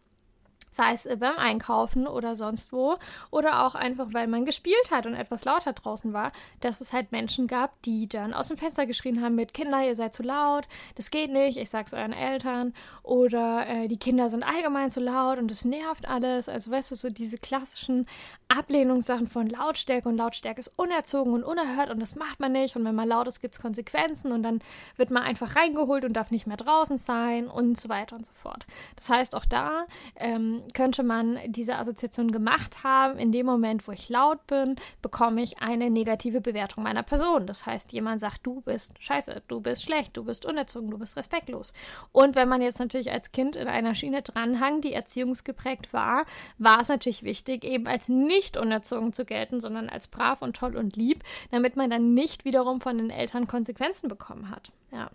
sei 0.70 0.94
es 0.94 1.08
beim 1.18 1.36
Einkaufen 1.36 2.06
oder 2.06 2.36
sonst 2.36 2.72
wo, 2.72 2.96
oder 3.30 3.66
auch 3.66 3.74
einfach, 3.74 4.08
weil 4.12 4.26
man 4.28 4.44
gespielt 4.44 4.90
hat 4.90 5.06
und 5.06 5.14
etwas 5.14 5.44
lauter 5.44 5.72
draußen 5.72 6.12
war, 6.12 6.32
dass 6.60 6.80
es 6.80 6.92
halt 6.92 7.12
Menschen 7.12 7.46
gab, 7.46 7.80
die 7.82 8.08
dann 8.08 8.32
aus 8.32 8.48
dem 8.48 8.56
Fenster 8.56 8.86
geschrien 8.86 9.22
haben 9.22 9.34
mit 9.34 9.52
Kinder, 9.52 9.84
ihr 9.84 9.96
seid 9.96 10.14
zu 10.14 10.22
laut, 10.22 10.66
das 10.94 11.10
geht 11.10 11.32
nicht, 11.32 11.58
ich 11.58 11.70
sag's 11.70 11.92
euren 11.92 12.12
Eltern, 12.12 12.72
oder 13.02 13.66
äh, 13.66 13.88
die 13.88 13.98
Kinder 13.98 14.30
sind 14.30 14.42
allgemein 14.42 14.90
zu 14.90 15.00
laut 15.00 15.38
und 15.38 15.50
es 15.50 15.64
nervt 15.64 16.08
alles. 16.08 16.48
Also 16.48 16.70
weißt 16.70 16.92
du, 16.92 16.94
so 16.94 17.10
diese 17.10 17.38
klassischen 17.38 18.06
Ablehnungssachen 18.48 19.26
von 19.26 19.48
Lautstärke 19.48 20.08
und 20.08 20.16
Lautstärke 20.16 20.60
ist 20.60 20.72
unerzogen 20.76 21.32
und 21.32 21.44
unerhört 21.44 21.90
und 21.90 22.00
das 22.00 22.16
macht 22.16 22.40
man 22.40 22.52
nicht 22.52 22.76
und 22.76 22.84
wenn 22.84 22.94
man 22.94 23.08
laut 23.08 23.28
ist, 23.28 23.40
gibt 23.40 23.54
es 23.54 23.60
Konsequenzen 23.60 24.32
und 24.32 24.42
dann 24.42 24.60
wird 24.96 25.10
man 25.10 25.22
einfach 25.22 25.56
reingeholt 25.56 26.04
und 26.04 26.14
darf 26.14 26.30
nicht 26.30 26.46
mehr 26.46 26.56
draußen 26.56 26.98
sein 26.98 27.48
und 27.48 27.78
so 27.78 27.88
weiter 27.88 28.16
und 28.16 28.26
so 28.26 28.32
fort. 28.34 28.66
Das 28.96 29.08
heißt, 29.08 29.34
auch 29.34 29.44
da 29.44 29.86
ähm, 30.16 30.59
könnte 30.74 31.02
man 31.02 31.38
diese 31.46 31.76
Assoziation 31.76 32.30
gemacht 32.30 32.84
haben, 32.84 33.18
in 33.18 33.32
dem 33.32 33.46
Moment, 33.46 33.86
wo 33.86 33.92
ich 33.92 34.08
laut 34.08 34.46
bin, 34.46 34.76
bekomme 35.02 35.42
ich 35.42 35.60
eine 35.60 35.90
negative 35.90 36.40
Bewertung 36.40 36.84
meiner 36.84 37.02
Person. 37.02 37.46
Das 37.46 37.66
heißt, 37.66 37.92
jemand 37.92 38.20
sagt, 38.20 38.40
du 38.46 38.60
bist 38.60 38.94
scheiße, 39.02 39.42
du 39.48 39.60
bist 39.60 39.82
schlecht, 39.82 40.16
du 40.16 40.24
bist 40.24 40.46
unerzogen, 40.46 40.90
du 40.90 40.98
bist 40.98 41.16
respektlos. 41.16 41.72
Und 42.12 42.36
wenn 42.36 42.48
man 42.48 42.62
jetzt 42.62 42.78
natürlich 42.78 43.10
als 43.10 43.32
Kind 43.32 43.56
in 43.56 43.68
einer 43.68 43.94
Schiene 43.94 44.22
dranhang, 44.22 44.80
die 44.80 44.92
erziehungsgeprägt 44.92 45.92
war, 45.92 46.24
war 46.58 46.80
es 46.80 46.88
natürlich 46.88 47.22
wichtig, 47.22 47.64
eben 47.64 47.86
als 47.86 48.08
nicht 48.08 48.56
unerzogen 48.56 49.12
zu 49.12 49.24
gelten, 49.24 49.60
sondern 49.60 49.88
als 49.88 50.08
brav 50.08 50.42
und 50.42 50.56
toll 50.56 50.76
und 50.76 50.96
lieb, 50.96 51.22
damit 51.50 51.76
man 51.76 51.90
dann 51.90 52.14
nicht 52.14 52.44
wiederum 52.44 52.80
von 52.80 52.98
den 52.98 53.10
Eltern 53.10 53.46
Konsequenzen 53.46 54.08
bekommen 54.08 54.50
hat. 54.50 54.72
Ja. 54.92 55.10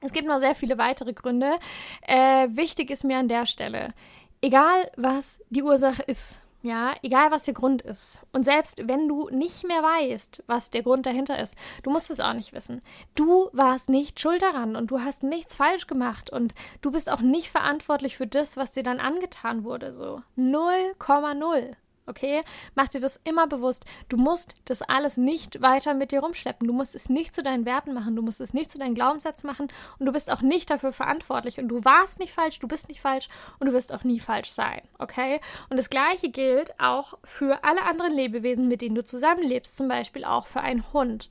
Es 0.00 0.12
gibt 0.12 0.26
noch 0.26 0.40
sehr 0.40 0.54
viele 0.54 0.78
weitere 0.78 1.12
Gründe. 1.12 1.58
Äh, 2.02 2.48
wichtig 2.50 2.90
ist 2.90 3.04
mir 3.04 3.18
an 3.18 3.28
der 3.28 3.46
Stelle, 3.46 3.92
egal 4.40 4.90
was 4.96 5.40
die 5.50 5.62
Ursache 5.62 6.02
ist, 6.02 6.40
ja, 6.62 6.92
egal 7.02 7.30
was 7.30 7.44
der 7.44 7.54
Grund 7.54 7.80
ist. 7.82 8.20
Und 8.32 8.44
selbst 8.44 8.86
wenn 8.86 9.08
du 9.08 9.30
nicht 9.30 9.66
mehr 9.66 9.82
weißt, 9.82 10.44
was 10.46 10.70
der 10.70 10.82
Grund 10.82 11.06
dahinter 11.06 11.38
ist, 11.38 11.54
du 11.82 11.90
musst 11.90 12.10
es 12.10 12.20
auch 12.20 12.34
nicht 12.34 12.52
wissen. 12.52 12.82
Du 13.14 13.48
warst 13.52 13.88
nicht 13.88 14.20
schuld 14.20 14.42
daran 14.42 14.76
und 14.76 14.90
du 14.90 15.00
hast 15.00 15.22
nichts 15.22 15.54
falsch 15.54 15.86
gemacht 15.86 16.30
und 16.30 16.54
du 16.82 16.90
bist 16.90 17.10
auch 17.10 17.20
nicht 17.20 17.50
verantwortlich 17.50 18.18
für 18.18 18.26
das, 18.26 18.58
was 18.58 18.72
dir 18.72 18.82
dann 18.82 19.00
angetan 19.00 19.64
wurde, 19.64 19.94
so. 19.94 20.22
0,0 20.36 21.74
okay? 22.10 22.42
Mach 22.74 22.88
dir 22.88 23.00
das 23.00 23.20
immer 23.24 23.46
bewusst. 23.46 23.86
Du 24.08 24.18
musst 24.18 24.56
das 24.66 24.82
alles 24.82 25.16
nicht 25.16 25.62
weiter 25.62 25.94
mit 25.94 26.12
dir 26.12 26.20
rumschleppen. 26.20 26.66
Du 26.66 26.74
musst 26.74 26.94
es 26.94 27.08
nicht 27.08 27.34
zu 27.34 27.42
deinen 27.42 27.64
Werten 27.64 27.94
machen. 27.94 28.16
Du 28.16 28.22
musst 28.22 28.40
es 28.40 28.52
nicht 28.52 28.70
zu 28.70 28.78
deinen 28.78 28.94
Glaubenssätzen 28.94 29.48
machen. 29.48 29.68
Und 29.98 30.06
du 30.06 30.12
bist 30.12 30.30
auch 30.30 30.42
nicht 30.42 30.68
dafür 30.68 30.92
verantwortlich. 30.92 31.58
Und 31.58 31.68
du 31.68 31.84
warst 31.84 32.18
nicht 32.18 32.34
falsch, 32.34 32.58
du 32.58 32.68
bist 32.68 32.88
nicht 32.88 33.00
falsch 33.00 33.28
und 33.58 33.68
du 33.68 33.72
wirst 33.72 33.92
auch 33.92 34.04
nie 34.04 34.20
falsch 34.20 34.50
sein, 34.50 34.82
okay? 34.98 35.40
Und 35.68 35.76
das 35.76 35.90
Gleiche 35.90 36.30
gilt 36.30 36.78
auch 36.78 37.14
für 37.24 37.64
alle 37.64 37.84
anderen 37.84 38.12
Lebewesen, 38.12 38.68
mit 38.68 38.82
denen 38.82 38.94
du 38.94 39.04
zusammenlebst. 39.04 39.76
Zum 39.76 39.88
Beispiel 39.88 40.24
auch 40.24 40.46
für 40.46 40.60
einen 40.60 40.92
Hund. 40.92 41.30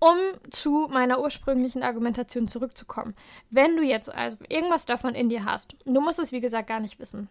Um 0.00 0.16
zu 0.50 0.88
meiner 0.90 1.20
ursprünglichen 1.20 1.82
Argumentation 1.82 2.46
zurückzukommen. 2.48 3.14
Wenn 3.50 3.76
du 3.76 3.82
jetzt 3.82 4.12
also 4.12 4.38
irgendwas 4.48 4.84
davon 4.86 5.14
in 5.14 5.28
dir 5.28 5.44
hast, 5.44 5.76
du 5.86 6.00
musst 6.00 6.18
es 6.18 6.32
wie 6.32 6.42
gesagt 6.42 6.68
gar 6.68 6.80
nicht 6.80 6.98
wissen, 6.98 7.28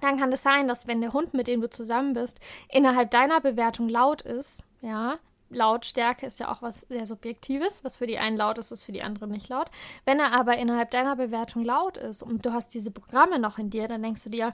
dann 0.00 0.18
kann 0.18 0.32
es 0.32 0.42
sein, 0.42 0.68
dass 0.68 0.86
wenn 0.86 1.00
der 1.00 1.12
Hund, 1.12 1.34
mit 1.34 1.46
dem 1.46 1.60
du 1.60 1.70
zusammen 1.70 2.14
bist, 2.14 2.40
innerhalb 2.68 3.10
deiner 3.10 3.40
Bewertung 3.40 3.88
laut 3.88 4.22
ist, 4.22 4.64
ja, 4.80 5.18
Lautstärke 5.50 6.26
ist 6.26 6.38
ja 6.38 6.50
auch 6.50 6.62
was 6.62 6.82
sehr 6.82 7.06
Subjektives. 7.06 7.84
Was 7.84 7.96
für 7.98 8.06
die 8.06 8.18
einen 8.18 8.36
laut 8.36 8.58
ist, 8.58 8.70
ist 8.70 8.84
für 8.84 8.92
die 8.92 9.02
anderen 9.02 9.30
nicht 9.30 9.48
laut. 9.48 9.70
Wenn 10.04 10.20
er 10.20 10.32
aber 10.32 10.56
innerhalb 10.56 10.90
deiner 10.90 11.16
Bewertung 11.16 11.64
laut 11.64 11.96
ist 11.96 12.22
und 12.22 12.46
du 12.46 12.52
hast 12.52 12.72
diese 12.72 12.90
Programme 12.90 13.38
noch 13.38 13.58
in 13.58 13.70
dir, 13.70 13.88
dann 13.88 14.02
denkst 14.02 14.22
du 14.24 14.30
dir, 14.30 14.52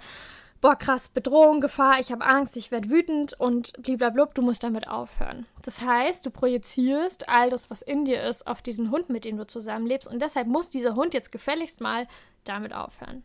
boah, 0.61 0.75
krass, 0.75 1.11
Bedrohung, 1.11 1.61
Gefahr, 1.61 2.01
ich 2.01 2.11
habe 2.11 2.25
Angst, 2.25 2.57
ich 2.57 2.71
werde 2.71 2.89
wütend 2.89 3.39
und 3.39 3.75
blablabla, 3.83 4.33
du 4.35 4.43
musst 4.43 4.63
damit 4.63 4.89
aufhören. 4.89 5.47
Das 5.63 5.83
heißt, 5.83 6.25
du 6.25 6.31
projizierst 6.31 7.29
all 7.29 7.51
das, 7.51 7.71
was 7.71 7.83
in 7.83 8.07
dir 8.07 8.23
ist, 8.23 8.47
auf 8.47 8.63
diesen 8.63 8.91
Hund, 8.91 9.11
mit 9.11 9.25
dem 9.25 9.37
du 9.37 9.47
zusammenlebst 9.47 10.09
und 10.09 10.21
deshalb 10.21 10.47
muss 10.49 10.71
dieser 10.71 10.95
Hund 10.95 11.13
jetzt 11.13 11.31
gefälligst 11.31 11.81
mal 11.81 12.09
damit 12.45 12.73
aufhören. 12.73 13.23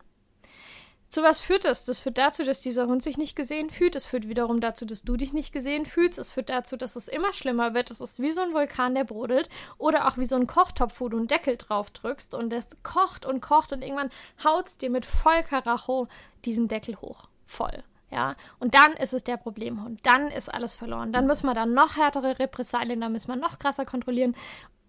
Zu 1.11 1.23
was 1.23 1.41
führt 1.41 1.65
das? 1.65 1.83
Das 1.83 1.99
führt 1.99 2.17
dazu, 2.17 2.45
dass 2.45 2.61
dieser 2.61 2.87
Hund 2.87 3.03
sich 3.03 3.17
nicht 3.17 3.35
gesehen 3.35 3.69
fühlt. 3.69 3.97
Es 3.97 4.05
führt 4.05 4.29
wiederum 4.29 4.61
dazu, 4.61 4.85
dass 4.85 5.03
du 5.03 5.17
dich 5.17 5.33
nicht 5.33 5.51
gesehen 5.51 5.85
fühlst. 5.85 6.17
Es 6.17 6.31
führt 6.31 6.49
dazu, 6.49 6.77
dass 6.77 6.95
es 6.95 7.09
immer 7.09 7.33
schlimmer 7.33 7.73
wird. 7.73 7.91
Es 7.91 7.99
ist 7.99 8.21
wie 8.21 8.31
so 8.31 8.39
ein 8.39 8.53
Vulkan, 8.53 8.95
der 8.95 9.03
brodelt. 9.03 9.49
Oder 9.77 10.07
auch 10.07 10.17
wie 10.17 10.25
so 10.25 10.37
ein 10.37 10.47
Kochtopf, 10.47 11.01
wo 11.01 11.09
du 11.09 11.17
einen 11.17 11.27
Deckel 11.27 11.57
drauf 11.57 11.91
drückst 11.91 12.33
und 12.33 12.49
das 12.49 12.81
kocht 12.81 13.25
und 13.25 13.41
kocht 13.41 13.73
und 13.73 13.81
irgendwann 13.81 14.09
haut 14.41 14.67
es 14.67 14.77
dir 14.77 14.89
mit 14.89 15.05
voll 15.05 15.43
Karacho 15.43 16.07
diesen 16.45 16.69
Deckel 16.69 16.95
hoch. 17.01 17.27
Voll. 17.45 17.83
Ja, 18.09 18.35
und 18.59 18.75
dann 18.75 18.93
ist 18.93 19.13
es 19.13 19.23
der 19.23 19.37
Problemhund. 19.37 19.99
Dann 20.03 20.27
ist 20.27 20.53
alles 20.53 20.75
verloren. 20.75 21.13
Dann 21.13 21.27
müssen 21.27 21.45
wir 21.45 21.53
dann 21.53 21.73
noch 21.73 21.95
härtere 21.95 22.39
Repressalien, 22.39 22.99
dann 22.99 23.13
müssen 23.13 23.29
wir 23.29 23.37
noch 23.37 23.57
krasser 23.57 23.85
kontrollieren 23.85 24.35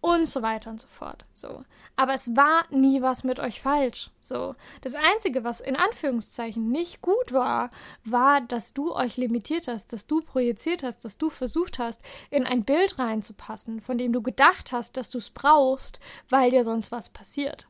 und 0.03 0.29
so 0.29 0.43
weiter 0.43 0.69
und 0.69 0.81
so 0.81 0.88
fort. 0.88 1.25
So. 1.33 1.65
Aber 1.97 2.12
es 2.12 2.35
war 2.37 2.65
nie 2.71 3.01
was 3.03 3.23
mit 3.23 3.38
euch 3.38 3.62
falsch. 3.62 4.11
So. 4.21 4.57
Das 4.83 4.95
Einzige, 4.95 5.45
was 5.45 5.61
in 5.61 5.77
Anführungszeichen 5.77 6.71
nicht 6.71 7.01
gut 7.03 7.33
war, 7.33 7.71
war, 8.05 8.41
dass 8.41 8.75
du 8.75 8.95
euch 8.95 9.17
limitiert 9.17 9.69
hast, 9.69 9.93
dass 9.93 10.07
du 10.07 10.21
projiziert 10.21 10.83
hast, 10.83 11.05
dass 11.05 11.19
du 11.19 11.31
versucht 11.31 11.79
hast, 11.79 12.03
in 12.31 12.45
ein 12.45 12.65
Bild 12.65 12.99
reinzupassen, 12.99 13.81
von 13.81 13.97
dem 13.97 14.12
du 14.12 14.23
gedacht 14.23 14.73
hast, 14.73 14.97
dass 14.97 15.09
du 15.09 15.19
es 15.19 15.31
brauchst, 15.31 16.01
weil 16.29 16.51
dir 16.51 16.65
sonst 16.65 16.91
was 16.91 17.09
passiert. 17.09 17.67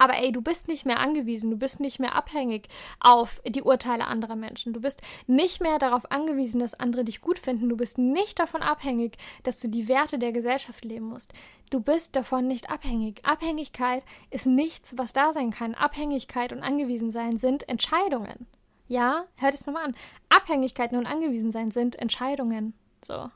Aber 0.00 0.16
ey, 0.16 0.32
du 0.32 0.40
bist 0.40 0.66
nicht 0.66 0.86
mehr 0.86 0.98
angewiesen, 0.98 1.50
du 1.50 1.58
bist 1.58 1.78
nicht 1.78 2.00
mehr 2.00 2.14
abhängig 2.14 2.68
auf 3.00 3.42
die 3.46 3.60
Urteile 3.60 4.06
anderer 4.06 4.34
Menschen. 4.34 4.72
Du 4.72 4.80
bist 4.80 5.02
nicht 5.26 5.60
mehr 5.60 5.78
darauf 5.78 6.10
angewiesen, 6.10 6.58
dass 6.58 6.72
andere 6.72 7.04
dich 7.04 7.20
gut 7.20 7.38
finden. 7.38 7.68
Du 7.68 7.76
bist 7.76 7.98
nicht 7.98 8.38
davon 8.38 8.62
abhängig, 8.62 9.18
dass 9.42 9.60
du 9.60 9.68
die 9.68 9.88
Werte 9.88 10.18
der 10.18 10.32
Gesellschaft 10.32 10.86
leben 10.86 11.04
musst. 11.04 11.34
Du 11.68 11.80
bist 11.80 12.16
davon 12.16 12.48
nicht 12.48 12.70
abhängig. 12.70 13.20
Abhängigkeit 13.26 14.02
ist 14.30 14.46
nichts, 14.46 14.96
was 14.96 15.12
da 15.12 15.34
sein 15.34 15.50
kann. 15.50 15.74
Abhängigkeit 15.74 16.54
und 16.54 16.62
Angewiesensein 16.62 17.36
sind 17.36 17.68
Entscheidungen. 17.68 18.46
Ja, 18.88 19.26
hört 19.36 19.52
es 19.52 19.66
nochmal 19.66 19.84
an. 19.84 19.96
Abhängigkeiten 20.30 20.96
und 20.96 21.04
Angewiesensein 21.04 21.72
sind 21.72 21.96
Entscheidungen. 21.96 22.72
So. 23.04 23.30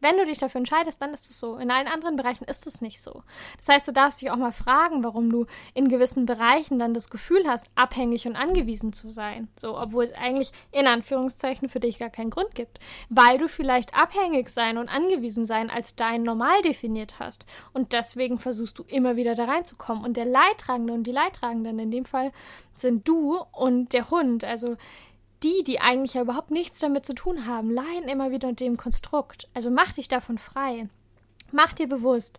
Wenn 0.00 0.16
du 0.16 0.26
dich 0.26 0.38
dafür 0.38 0.60
entscheidest, 0.60 1.00
dann 1.00 1.12
ist 1.12 1.30
es 1.30 1.38
so. 1.38 1.56
In 1.56 1.70
allen 1.70 1.86
anderen 1.86 2.16
Bereichen 2.16 2.44
ist 2.44 2.66
es 2.66 2.80
nicht 2.80 3.00
so. 3.00 3.22
Das 3.58 3.68
heißt, 3.68 3.88
du 3.88 3.92
darfst 3.92 4.20
dich 4.20 4.30
auch 4.30 4.36
mal 4.36 4.52
fragen, 4.52 5.04
warum 5.04 5.30
du 5.30 5.46
in 5.74 5.88
gewissen 5.88 6.26
Bereichen 6.26 6.78
dann 6.78 6.94
das 6.94 7.10
Gefühl 7.10 7.44
hast, 7.46 7.66
abhängig 7.74 8.26
und 8.26 8.36
angewiesen 8.36 8.92
zu 8.92 9.08
sein. 9.08 9.48
So, 9.56 9.78
obwohl 9.78 10.04
es 10.04 10.14
eigentlich 10.14 10.52
in 10.72 10.86
Anführungszeichen 10.86 11.68
für 11.68 11.80
dich 11.80 11.98
gar 11.98 12.10
keinen 12.10 12.30
Grund 12.30 12.54
gibt. 12.54 12.78
Weil 13.08 13.38
du 13.38 13.48
vielleicht 13.48 13.94
abhängig 13.94 14.50
sein 14.50 14.78
und 14.78 14.88
angewiesen 14.88 15.44
sein 15.44 15.70
als 15.70 15.94
dein 15.94 16.22
Normal 16.22 16.62
definiert 16.62 17.18
hast. 17.18 17.46
Und 17.72 17.92
deswegen 17.92 18.38
versuchst 18.38 18.78
du 18.78 18.84
immer 18.84 19.16
wieder 19.16 19.34
da 19.34 19.44
reinzukommen. 19.44 20.04
Und 20.04 20.16
der 20.16 20.26
Leidtragende 20.26 20.92
und 20.92 21.04
die 21.04 21.12
Leidtragenden 21.12 21.78
in 21.78 21.90
dem 21.90 22.04
Fall 22.04 22.32
sind 22.74 23.06
du 23.06 23.38
und 23.52 23.92
der 23.92 24.10
Hund. 24.10 24.44
Also 24.44 24.76
die, 25.42 25.64
die 25.64 25.80
eigentlich 25.80 26.14
ja 26.14 26.22
überhaupt 26.22 26.50
nichts 26.50 26.78
damit 26.80 27.06
zu 27.06 27.14
tun 27.14 27.46
haben, 27.46 27.70
leiden 27.70 28.08
immer 28.08 28.30
wieder 28.30 28.48
unter 28.48 28.64
dem 28.64 28.76
Konstrukt. 28.76 29.48
Also 29.54 29.70
mach 29.70 29.92
dich 29.92 30.08
davon 30.08 30.38
frei. 30.38 30.88
Mach 31.52 31.72
dir 31.72 31.88
bewusst, 31.88 32.38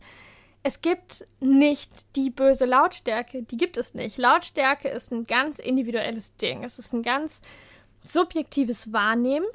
es 0.64 0.82
gibt 0.82 1.26
nicht 1.40 2.16
die 2.16 2.30
böse 2.30 2.66
Lautstärke, 2.66 3.44
die 3.44 3.58
gibt 3.58 3.78
es 3.78 3.94
nicht. 3.94 4.18
Lautstärke 4.18 4.90
ist 4.90 5.12
ein 5.12 5.26
ganz 5.26 5.58
individuelles 5.60 6.36
Ding. 6.38 6.64
Es 6.64 6.78
ist 6.78 6.94
ein 6.94 7.02
ganz 7.02 7.42
subjektives 8.04 8.94
Wahrnehmen 8.94 9.48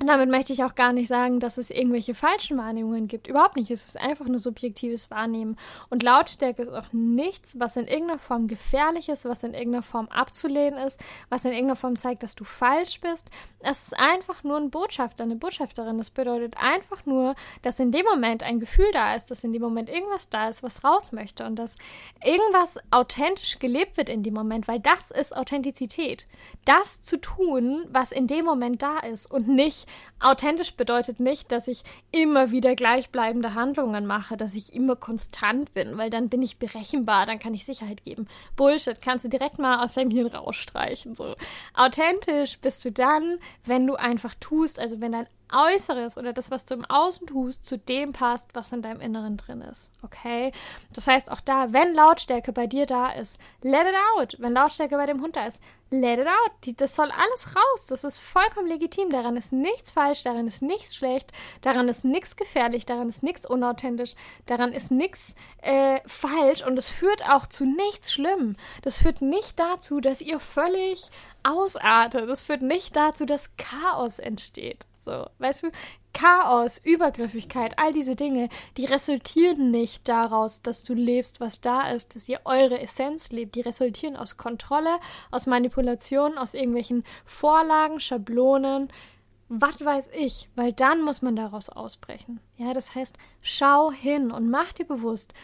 und 0.00 0.06
damit 0.06 0.30
möchte 0.30 0.54
ich 0.54 0.64
auch 0.64 0.74
gar 0.74 0.94
nicht 0.94 1.08
sagen, 1.08 1.40
dass 1.40 1.58
es 1.58 1.70
irgendwelche 1.70 2.14
falschen 2.14 2.56
Wahrnehmungen 2.56 3.06
gibt. 3.06 3.26
Überhaupt 3.26 3.56
nicht. 3.56 3.70
Es 3.70 3.84
ist 3.84 4.00
einfach 4.00 4.24
nur 4.24 4.38
subjektives 4.38 5.10
Wahrnehmen. 5.10 5.58
Und 5.90 6.02
Lautstärke 6.02 6.62
ist 6.62 6.72
auch 6.72 6.90
nichts, 6.92 7.60
was 7.60 7.76
in 7.76 7.86
irgendeiner 7.86 8.18
Form 8.18 8.48
gefährlich 8.48 9.10
ist, 9.10 9.26
was 9.26 9.42
in 9.42 9.52
irgendeiner 9.52 9.82
Form 9.82 10.08
abzulehnen 10.08 10.78
ist, 10.78 10.98
was 11.28 11.44
in 11.44 11.50
irgendeiner 11.50 11.76
Form 11.76 11.98
zeigt, 11.98 12.22
dass 12.22 12.34
du 12.34 12.44
falsch 12.44 12.98
bist. 13.02 13.28
Es 13.58 13.88
ist 13.88 13.98
einfach 13.98 14.42
nur 14.42 14.56
ein 14.56 14.70
Botschafter, 14.70 15.22
eine 15.22 15.36
Botschafterin. 15.36 15.98
Das 15.98 16.08
bedeutet 16.08 16.54
einfach 16.56 17.04
nur, 17.04 17.34
dass 17.60 17.78
in 17.78 17.92
dem 17.92 18.06
Moment 18.06 18.42
ein 18.42 18.58
Gefühl 18.58 18.90
da 18.94 19.14
ist, 19.14 19.30
dass 19.30 19.44
in 19.44 19.52
dem 19.52 19.60
Moment 19.60 19.90
irgendwas 19.90 20.30
da 20.30 20.48
ist, 20.48 20.62
was 20.62 20.82
raus 20.82 21.12
möchte 21.12 21.44
und 21.44 21.56
dass 21.56 21.76
irgendwas 22.24 22.78
authentisch 22.90 23.58
gelebt 23.58 23.98
wird 23.98 24.08
in 24.08 24.22
dem 24.22 24.32
Moment, 24.32 24.66
weil 24.66 24.80
das 24.80 25.10
ist 25.10 25.36
Authentizität. 25.36 26.26
Das 26.64 27.02
zu 27.02 27.20
tun, 27.20 27.86
was 27.92 28.12
in 28.12 28.26
dem 28.28 28.46
Moment 28.46 28.80
da 28.80 29.00
ist 29.00 29.30
und 29.30 29.46
nicht 29.46 29.89
authentisch 30.20 30.74
bedeutet 30.74 31.20
nicht, 31.20 31.50
dass 31.50 31.68
ich 31.68 31.82
immer 32.12 32.50
wieder 32.50 32.74
gleichbleibende 32.74 33.54
Handlungen 33.54 34.06
mache, 34.06 34.36
dass 34.36 34.54
ich 34.54 34.74
immer 34.74 34.96
konstant 34.96 35.72
bin, 35.74 35.96
weil 35.98 36.10
dann 36.10 36.28
bin 36.28 36.42
ich 36.42 36.58
berechenbar, 36.58 37.26
dann 37.26 37.38
kann 37.38 37.54
ich 37.54 37.64
Sicherheit 37.64 38.04
geben. 38.04 38.28
Bullshit, 38.56 39.00
kannst 39.00 39.24
du 39.24 39.28
direkt 39.28 39.58
mal 39.58 39.82
aus 39.84 39.94
deinem 39.94 40.10
Hirn 40.10 40.28
rausstreichen. 40.28 41.14
So. 41.14 41.34
Authentisch 41.74 42.58
bist 42.58 42.84
du 42.84 42.92
dann, 42.92 43.38
wenn 43.64 43.86
du 43.86 43.94
einfach 43.96 44.34
tust, 44.34 44.78
also 44.78 45.00
wenn 45.00 45.12
dein 45.12 45.26
Äußeres 45.52 46.16
oder 46.16 46.32
das, 46.32 46.50
was 46.50 46.66
du 46.66 46.74
im 46.74 46.84
Außen 46.84 47.26
tust, 47.26 47.64
zu 47.66 47.76
dem 47.76 48.12
passt, 48.12 48.54
was 48.54 48.72
in 48.72 48.82
deinem 48.82 49.00
Inneren 49.00 49.36
drin 49.36 49.60
ist. 49.60 49.90
Okay? 50.02 50.52
Das 50.92 51.06
heißt 51.06 51.30
auch 51.30 51.40
da, 51.40 51.72
wenn 51.72 51.94
Lautstärke 51.94 52.52
bei 52.52 52.66
dir 52.66 52.86
da 52.86 53.10
ist, 53.10 53.40
let 53.62 53.86
it 53.86 53.94
out. 54.16 54.36
Wenn 54.38 54.52
Lautstärke 54.52 54.96
bei 54.96 55.06
dem 55.06 55.20
Hund 55.20 55.36
da 55.36 55.46
ist, 55.46 55.60
let 55.90 56.18
it 56.18 56.26
out. 56.26 56.80
Das 56.80 56.94
soll 56.94 57.10
alles 57.10 57.54
raus. 57.54 57.86
Das 57.88 58.04
ist 58.04 58.18
vollkommen 58.18 58.68
legitim. 58.68 59.10
Daran 59.10 59.36
ist 59.36 59.52
nichts 59.52 59.90
falsch, 59.90 60.22
daran 60.22 60.46
ist 60.46 60.62
nichts 60.62 60.96
schlecht, 60.96 61.32
daran 61.60 61.88
ist 61.88 62.04
nichts 62.04 62.36
gefährlich, 62.36 62.86
daran 62.86 63.08
ist 63.08 63.22
nichts 63.22 63.44
unauthentisch, 63.44 64.14
daran 64.46 64.72
ist 64.72 64.90
nichts 64.90 65.34
äh, 65.62 66.00
falsch 66.06 66.64
und 66.64 66.78
es 66.78 66.88
führt 66.88 67.28
auch 67.28 67.46
zu 67.46 67.64
nichts 67.64 68.12
Schlimm. 68.12 68.56
Das 68.82 69.00
führt 69.00 69.20
nicht 69.20 69.58
dazu, 69.58 70.00
dass 70.00 70.20
ihr 70.20 70.40
völlig 70.40 71.10
ausartet. 71.42 72.28
Das 72.28 72.42
führt 72.42 72.62
nicht 72.62 72.94
dazu, 72.96 73.26
dass 73.26 73.50
Chaos 73.56 74.18
entsteht. 74.18 74.86
So, 74.98 75.26
weißt 75.38 75.62
du, 75.62 75.70
Chaos, 76.12 76.80
Übergriffigkeit, 76.82 77.78
all 77.78 77.92
diese 77.92 78.16
Dinge, 78.16 78.48
die 78.76 78.84
resultieren 78.84 79.70
nicht 79.70 80.08
daraus, 80.08 80.60
dass 80.62 80.82
du 80.82 80.94
lebst, 80.94 81.40
was 81.40 81.60
da 81.60 81.90
ist, 81.90 82.16
dass 82.16 82.28
ihr 82.28 82.40
eure 82.44 82.80
Essenz 82.80 83.30
lebt. 83.30 83.54
Die 83.54 83.60
resultieren 83.60 84.16
aus 84.16 84.36
Kontrolle, 84.36 84.98
aus 85.30 85.46
Manipulation, 85.46 86.36
aus 86.36 86.54
irgendwelchen 86.54 87.04
Vorlagen, 87.24 88.00
Schablonen, 88.00 88.92
was 89.48 89.84
weiß 89.84 90.10
ich, 90.12 90.48
weil 90.54 90.72
dann 90.72 91.02
muss 91.02 91.22
man 91.22 91.36
daraus 91.36 91.68
ausbrechen. 91.68 92.40
Ja, 92.56 92.72
das 92.72 92.94
heißt, 92.94 93.16
schau 93.40 93.90
hin 93.90 94.30
und 94.30 94.48
mach 94.48 94.72
dir 94.72 94.86
bewusst, 94.86 95.34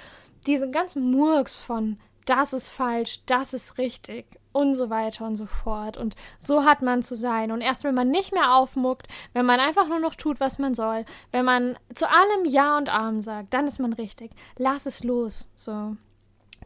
diesen 0.47 0.73
ganzen 0.73 1.11
Murks 1.11 1.59
von 1.59 1.99
das 2.27 2.53
ist 2.53 2.69
falsch, 2.69 3.23
das 3.27 3.55
ist 3.55 3.79
richtig 3.79 4.27
und 4.53 4.75
so 4.75 4.91
weiter 4.91 5.25
und 5.25 5.37
so 5.37 5.47
fort. 5.47 5.97
Und 5.97 6.15
so 6.39 6.65
hat 6.65 6.83
man 6.83 7.03
zu 7.03 7.15
sein. 7.15 7.53
Und 7.53 7.61
erst 7.61 7.85
wenn 7.85 7.95
man 7.95 8.09
nicht 8.09 8.33
mehr 8.33 8.55
aufmuckt, 8.55 9.07
wenn 9.33 9.47
man 9.47 9.61
einfach 9.61 9.89
nur 9.89 10.01
noch 10.01 10.15
tut, 10.15 10.41
was 10.41 10.59
man 10.59 10.75
soll, 10.75 11.05
wenn 11.31 11.45
man 11.45 11.79
zu 11.95 12.09
allem 12.09 12.45
Ja 12.45 12.77
und 12.77 12.89
Arm 12.89 13.21
sagt, 13.21 13.55
dann 13.55 13.67
ist 13.67 13.81
man 13.81 13.93
richtig. 13.93 14.33
Lass 14.59 14.87
es 14.87 15.05
los. 15.05 15.49
So. 15.57 15.97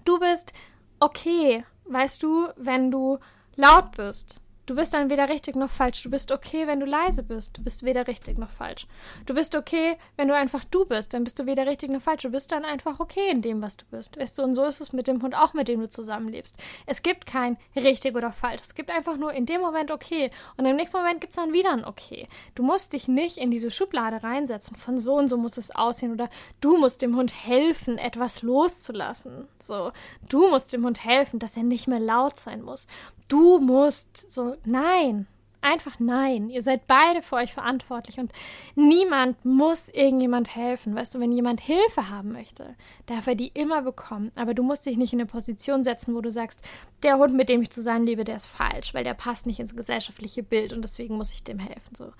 Du 0.04 0.18
bist 0.18 0.52
okay, 1.00 1.64
weißt 1.86 2.22
du, 2.22 2.48
wenn 2.56 2.90
du 2.90 3.18
laut 3.56 3.92
bist. 3.96 4.40
Du 4.70 4.76
bist 4.76 4.94
dann 4.94 5.10
weder 5.10 5.28
richtig 5.28 5.56
noch 5.56 5.68
falsch. 5.68 6.04
Du 6.04 6.10
bist 6.10 6.30
okay, 6.30 6.68
wenn 6.68 6.78
du 6.78 6.86
leise 6.86 7.24
bist. 7.24 7.58
Du 7.58 7.64
bist 7.64 7.82
weder 7.82 8.06
richtig 8.06 8.38
noch 8.38 8.52
falsch. 8.52 8.86
Du 9.26 9.34
bist 9.34 9.56
okay, 9.56 9.96
wenn 10.16 10.28
du 10.28 10.36
einfach 10.36 10.62
du 10.62 10.84
bist. 10.84 11.12
Dann 11.12 11.24
bist 11.24 11.40
du 11.40 11.46
weder 11.46 11.66
richtig 11.66 11.90
noch 11.90 12.02
falsch. 12.02 12.22
Du 12.22 12.28
bist 12.28 12.52
dann 12.52 12.64
einfach 12.64 13.00
okay 13.00 13.30
in 13.32 13.42
dem, 13.42 13.62
was 13.62 13.76
du 13.76 13.84
bist. 13.90 14.16
Weißt 14.16 14.38
du, 14.38 14.44
und 14.44 14.54
so 14.54 14.62
ist 14.62 14.80
es 14.80 14.92
mit 14.92 15.08
dem 15.08 15.22
Hund 15.22 15.34
auch, 15.34 15.54
mit 15.54 15.66
dem 15.66 15.80
du 15.80 15.88
zusammenlebst. 15.88 16.54
Es 16.86 17.02
gibt 17.02 17.26
kein 17.26 17.56
richtig 17.74 18.14
oder 18.14 18.30
falsch. 18.30 18.60
Es 18.60 18.76
gibt 18.76 18.90
einfach 18.90 19.16
nur 19.16 19.32
in 19.32 19.44
dem 19.44 19.60
Moment 19.60 19.90
okay. 19.90 20.30
Und 20.56 20.66
im 20.66 20.76
nächsten 20.76 20.98
Moment 20.98 21.20
gibt 21.20 21.32
es 21.32 21.36
dann 21.36 21.52
wieder 21.52 21.72
ein 21.72 21.84
okay. 21.84 22.28
Du 22.54 22.62
musst 22.62 22.92
dich 22.92 23.08
nicht 23.08 23.38
in 23.38 23.50
diese 23.50 23.72
Schublade 23.72 24.22
reinsetzen. 24.22 24.76
Von 24.76 24.98
so 24.98 25.14
und 25.14 25.30
so 25.30 25.36
muss 25.36 25.56
es 25.56 25.74
aussehen. 25.74 26.12
Oder 26.12 26.30
du 26.60 26.76
musst 26.76 27.02
dem 27.02 27.16
Hund 27.16 27.34
helfen, 27.44 27.98
etwas 27.98 28.42
loszulassen. 28.42 29.48
So. 29.58 29.90
Du 30.28 30.48
musst 30.48 30.72
dem 30.72 30.84
Hund 30.84 31.04
helfen, 31.04 31.40
dass 31.40 31.56
er 31.56 31.64
nicht 31.64 31.88
mehr 31.88 31.98
laut 31.98 32.38
sein 32.38 32.62
muss 32.62 32.86
du 33.30 33.58
musst 33.58 34.30
so, 34.30 34.56
nein, 34.64 35.26
einfach 35.62 35.98
nein. 35.98 36.50
Ihr 36.50 36.62
seid 36.62 36.86
beide 36.86 37.22
für 37.22 37.36
euch 37.36 37.52
verantwortlich 37.52 38.18
und 38.18 38.32
niemand 38.74 39.44
muss 39.44 39.88
irgendjemand 39.88 40.54
helfen. 40.54 40.94
Weißt 40.94 41.14
du, 41.14 41.20
wenn 41.20 41.32
jemand 41.32 41.60
Hilfe 41.60 42.08
haben 42.08 42.32
möchte, 42.32 42.74
darf 43.06 43.26
er 43.26 43.34
die 43.34 43.48
immer 43.48 43.82
bekommen. 43.82 44.32
Aber 44.34 44.54
du 44.54 44.62
musst 44.62 44.86
dich 44.86 44.96
nicht 44.96 45.12
in 45.12 45.20
eine 45.20 45.26
Position 45.26 45.84
setzen, 45.84 46.14
wo 46.14 46.20
du 46.20 46.32
sagst, 46.32 46.62
der 47.02 47.18
Hund, 47.18 47.34
mit 47.34 47.48
dem 47.48 47.62
ich 47.62 47.70
zusammenlebe, 47.70 48.24
der 48.24 48.36
ist 48.36 48.46
falsch, 48.46 48.94
weil 48.94 49.04
der 49.04 49.14
passt 49.14 49.46
nicht 49.46 49.60
ins 49.60 49.76
gesellschaftliche 49.76 50.42
Bild 50.42 50.72
und 50.72 50.82
deswegen 50.82 51.16
muss 51.16 51.32
ich 51.32 51.44
dem 51.44 51.58
helfen. 51.58 51.94
So. 51.94 52.12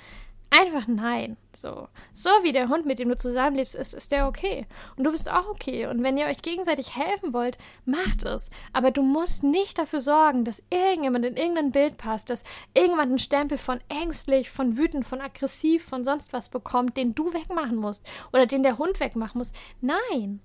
Einfach 0.53 0.89
nein. 0.89 1.37
So. 1.55 1.87
So 2.13 2.31
wie 2.43 2.51
der 2.51 2.69
Hund, 2.69 2.85
mit 2.85 2.99
dem 2.99 3.09
du 3.09 3.17
zusammenlebst, 3.17 3.77
ist, 3.77 3.95
ist 3.95 4.11
der 4.11 4.27
okay. 4.27 4.67
Und 4.97 5.05
du 5.05 5.13
bist 5.13 5.31
auch 5.31 5.47
okay. 5.49 5.87
Und 5.87 6.03
wenn 6.03 6.19
ihr 6.19 6.27
euch 6.27 6.43
gegenseitig 6.43 6.97
helfen 6.97 7.33
wollt, 7.33 7.57
macht 7.85 8.25
es. 8.25 8.51
Aber 8.73 8.91
du 8.91 9.03
musst 9.03 9.45
nicht 9.45 9.79
dafür 9.79 10.01
sorgen, 10.01 10.45
dass 10.45 10.63
irgendjemand 10.71 11.25
in 11.25 11.37
irgendein 11.37 11.71
Bild 11.71 11.99
passt, 11.99 12.31
dass 12.31 12.43
irgendjemand 12.75 13.11
einen 13.11 13.19
Stempel 13.21 13.59
von 13.59 13.81
ängstlich, 13.89 14.51
von 14.51 14.77
wütend, 14.77 15.07
von 15.07 15.21
aggressiv, 15.21 15.85
von 15.85 16.03
sonst 16.03 16.33
was 16.33 16.49
bekommt, 16.49 16.97
den 16.97 17.15
du 17.15 17.33
wegmachen 17.33 17.77
musst. 17.77 18.05
Oder 18.33 18.47
den 18.47 18.65
der 18.65 18.79
Hund 18.79 18.99
wegmachen 18.99 19.39
muss. 19.39 19.53
Nein. 19.81 20.41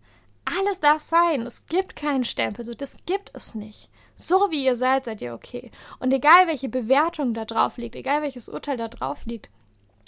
Alles 0.46 0.80
darf 0.80 1.02
sein. 1.02 1.42
Es 1.42 1.66
gibt 1.66 1.96
keinen 1.96 2.26
Stempel. 2.26 2.64
So, 2.64 2.76
das 2.76 2.98
gibt 3.08 3.32
es 3.34 3.56
nicht. 3.56 3.90
So 4.16 4.52
wie 4.52 4.64
ihr 4.64 4.76
seid, 4.76 5.06
seid 5.06 5.22
ihr 5.22 5.34
okay. 5.34 5.72
Und 6.00 6.14
egal 6.14 6.46
welche 6.46 6.70
Bewertung 6.70 7.34
da 7.34 7.44
drauf 7.44 7.78
liegt, 7.78 7.96
egal 7.96 8.22
welches 8.22 8.48
Urteil 8.48 8.78
da 8.78 8.88
drauf 8.88 9.26
liegt, 9.26 9.50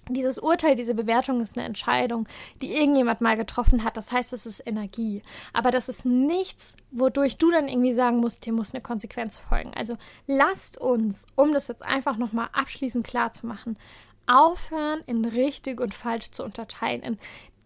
dieses 0.10 0.40
Urteil, 0.40 0.76
diese 0.76 0.94
Bewertung 0.94 1.42
ist 1.42 1.58
eine 1.58 1.66
Entscheidung, 1.66 2.28
die 2.62 2.76
irgendjemand 2.76 3.22
mal 3.22 3.38
getroffen 3.38 3.84
hat. 3.84 3.98
Das 3.98 4.12
heißt, 4.12 4.34
es 4.34 4.46
ist 4.46 4.66
Energie. 4.66 5.22
Aber 5.54 5.72
das 5.72 5.90
ist 5.90 6.06
nichts, 6.06 6.76
wodurch 6.92 7.38
du 7.38 7.52
dann 7.52 7.68
irgendwie 7.68 7.94
sagen 7.94 8.18
musst, 8.18 8.44
hier 8.44 8.54
muss 8.54 8.74
eine 8.74 8.82
Konsequenz 8.82 9.38
folgen. 9.38 9.72
Also 9.76 9.98
lasst 10.26 10.78
uns, 10.78 11.26
um 11.36 11.54
das 11.54 11.68
jetzt 11.68 11.84
einfach 11.84 12.18
nochmal 12.18 12.50
abschließend 12.54 13.06
klar 13.06 13.32
zu 13.32 13.46
machen, 13.48 13.78
aufhören, 14.28 15.02
in 15.06 15.26
richtig 15.26 15.80
und 15.80 15.94
falsch 15.94 16.32
zu 16.32 16.44
unterteilen, 16.44 17.02
in 17.02 17.18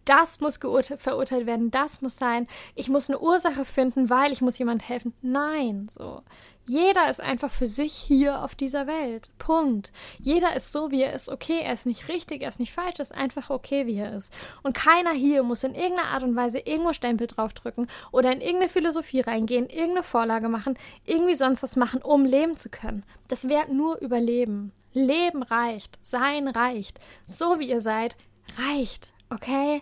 das 0.06 0.40
muss 0.40 0.58
verurteilt 0.58 1.46
werden, 1.46 1.72
das 1.72 2.02
muss 2.02 2.18
sein, 2.18 2.48
ich 2.76 2.90
muss 2.90 3.10
eine 3.10 3.20
Ursache 3.20 3.66
finden, 3.66 4.10
weil 4.10 4.32
ich 4.32 4.42
muss 4.42 4.58
jemand 4.58 4.88
helfen. 4.88 5.14
Nein, 5.22 5.88
so. 5.92 6.22
Jeder 6.66 7.10
ist 7.10 7.20
einfach 7.20 7.50
für 7.50 7.66
sich 7.68 7.94
hier 7.94 8.44
auf 8.44 8.54
dieser 8.54 8.86
Welt. 8.86 9.30
Punkt. 9.40 9.92
Jeder 10.20 10.56
ist 10.56 10.72
so, 10.72 10.92
wie 10.92 11.02
er 11.02 11.14
ist. 11.14 11.28
Okay, 11.28 11.60
er 11.64 11.74
ist 11.74 11.88
nicht 11.88 12.08
richtig, 12.08 12.44
er 12.44 12.50
ist 12.50 12.60
nicht 12.60 12.74
falsch, 12.74 13.00
er 13.00 13.04
ist 13.04 13.16
einfach 13.16 13.50
okay, 13.50 13.88
wie 13.88 13.98
er 13.98 14.16
ist. 14.16 14.32
Und 14.62 14.76
keiner 14.76 15.12
hier 15.12 15.44
muss 15.44 15.64
in 15.64 15.74
irgendeiner 15.74 16.10
Art 16.10 16.24
und 16.24 16.36
Weise 16.36 16.60
irgendwo 16.60 16.94
Stempel 16.94 17.28
draufdrücken 17.28 17.88
oder 18.12 18.32
in 18.32 18.42
irgendeine 18.42 18.70
Philosophie 18.70 19.22
reingehen, 19.22 19.70
irgendeine 19.70 20.04
Vorlage 20.04 20.50
machen, 20.50 20.78
irgendwie 21.06 21.36
sonst 21.36 21.64
was 21.64 21.76
machen, 21.76 22.02
um 22.02 22.26
leben 22.26 22.56
zu 22.58 22.70
können. 22.70 23.04
Das 23.28 23.50
wäre 23.50 23.74
nur 23.74 24.00
Überleben. 24.00 24.72
Leben 24.94 25.42
reicht. 25.42 25.98
Sein 26.02 26.48
reicht. 26.48 27.00
So 27.26 27.60
wie 27.60 27.70
ihr 27.70 27.82
seid, 27.82 28.16
reicht 28.58 29.14
okay? 29.32 29.82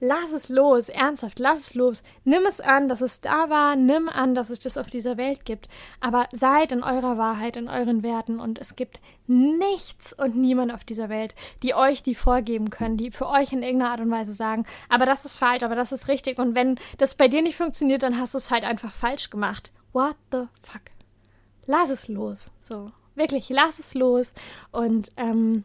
Lass 0.00 0.30
es 0.32 0.48
los, 0.48 0.88
ernsthaft, 0.88 1.40
lass 1.40 1.58
es 1.58 1.74
los. 1.74 2.04
Nimm 2.22 2.46
es 2.46 2.60
an, 2.60 2.86
dass 2.86 3.00
es 3.00 3.20
da 3.20 3.50
war, 3.50 3.74
nimm 3.74 4.08
an, 4.08 4.36
dass 4.36 4.48
es 4.48 4.60
das 4.60 4.78
auf 4.78 4.90
dieser 4.90 5.16
Welt 5.16 5.44
gibt. 5.44 5.68
Aber 5.98 6.28
seid 6.30 6.70
in 6.70 6.84
eurer 6.84 7.18
Wahrheit, 7.18 7.56
in 7.56 7.68
euren 7.68 8.04
Werten 8.04 8.38
und 8.38 8.60
es 8.60 8.76
gibt 8.76 9.00
nichts 9.26 10.12
und 10.12 10.36
niemand 10.36 10.72
auf 10.72 10.84
dieser 10.84 11.08
Welt, 11.08 11.34
die 11.64 11.74
euch 11.74 12.04
die 12.04 12.14
vorgeben 12.14 12.70
können, 12.70 12.96
die 12.96 13.10
für 13.10 13.26
euch 13.26 13.52
in 13.52 13.64
irgendeiner 13.64 13.90
Art 13.90 14.00
und 14.00 14.10
Weise 14.12 14.32
sagen, 14.34 14.66
aber 14.88 15.04
das 15.04 15.24
ist 15.24 15.34
falsch, 15.34 15.64
aber 15.64 15.74
das 15.74 15.90
ist 15.90 16.06
richtig 16.06 16.38
und 16.38 16.54
wenn 16.54 16.78
das 16.98 17.16
bei 17.16 17.26
dir 17.26 17.42
nicht 17.42 17.56
funktioniert, 17.56 18.04
dann 18.04 18.20
hast 18.20 18.34
du 18.34 18.38
es 18.38 18.52
halt 18.52 18.62
einfach 18.62 18.94
falsch 18.94 19.30
gemacht. 19.30 19.72
What 19.92 20.16
the 20.30 20.44
fuck? 20.62 20.82
Lass 21.66 21.90
es 21.90 22.06
los. 22.06 22.52
So, 22.60 22.92
wirklich, 23.16 23.48
lass 23.48 23.80
es 23.80 23.94
los 23.94 24.32
und 24.70 25.10
ähm, 25.16 25.64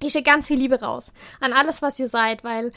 ich 0.00 0.12
schicke 0.12 0.30
ganz 0.30 0.46
viel 0.46 0.58
Liebe 0.58 0.80
raus 0.80 1.12
an 1.40 1.52
alles, 1.52 1.82
was 1.82 1.98
ihr 1.98 2.08
seid, 2.08 2.44
weil 2.44 2.72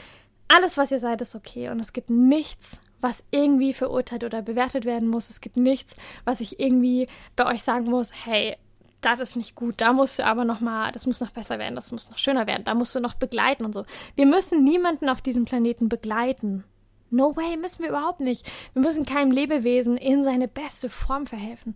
alles, 0.48 0.76
was 0.76 0.90
ihr 0.90 0.98
seid, 0.98 1.20
ist 1.20 1.34
okay. 1.34 1.68
Und 1.68 1.80
es 1.80 1.92
gibt 1.92 2.10
nichts, 2.10 2.80
was 3.00 3.24
irgendwie 3.30 3.72
verurteilt 3.72 4.24
oder 4.24 4.42
bewertet 4.42 4.84
werden 4.84 5.08
muss. 5.08 5.30
Es 5.30 5.40
gibt 5.40 5.56
nichts, 5.56 5.94
was 6.24 6.40
ich 6.40 6.60
irgendwie 6.60 7.08
bei 7.36 7.46
euch 7.46 7.62
sagen 7.62 7.86
muss, 7.86 8.10
hey, 8.24 8.56
das 9.00 9.20
ist 9.20 9.36
nicht 9.36 9.54
gut, 9.54 9.76
da 9.78 9.92
musst 9.92 10.18
du 10.18 10.26
aber 10.26 10.44
noch 10.44 10.60
mal, 10.60 10.92
das 10.92 11.06
muss 11.06 11.20
noch 11.20 11.30
besser 11.30 11.58
werden, 11.58 11.74
das 11.74 11.90
muss 11.90 12.10
noch 12.10 12.18
schöner 12.18 12.46
werden, 12.46 12.64
da 12.64 12.74
musst 12.74 12.94
du 12.94 13.00
noch 13.00 13.14
begleiten 13.14 13.64
und 13.64 13.72
so. 13.72 13.84
Wir 14.14 14.26
müssen 14.26 14.62
niemanden 14.62 15.08
auf 15.08 15.22
diesem 15.22 15.44
Planeten 15.44 15.88
begleiten. 15.88 16.64
No 17.08 17.34
way, 17.34 17.56
müssen 17.56 17.82
wir 17.82 17.88
überhaupt 17.88 18.20
nicht. 18.20 18.46
Wir 18.72 18.82
müssen 18.82 19.04
keinem 19.04 19.32
Lebewesen 19.32 19.96
in 19.96 20.22
seine 20.22 20.48
beste 20.48 20.88
Form 20.88 21.26
verhelfen. 21.26 21.74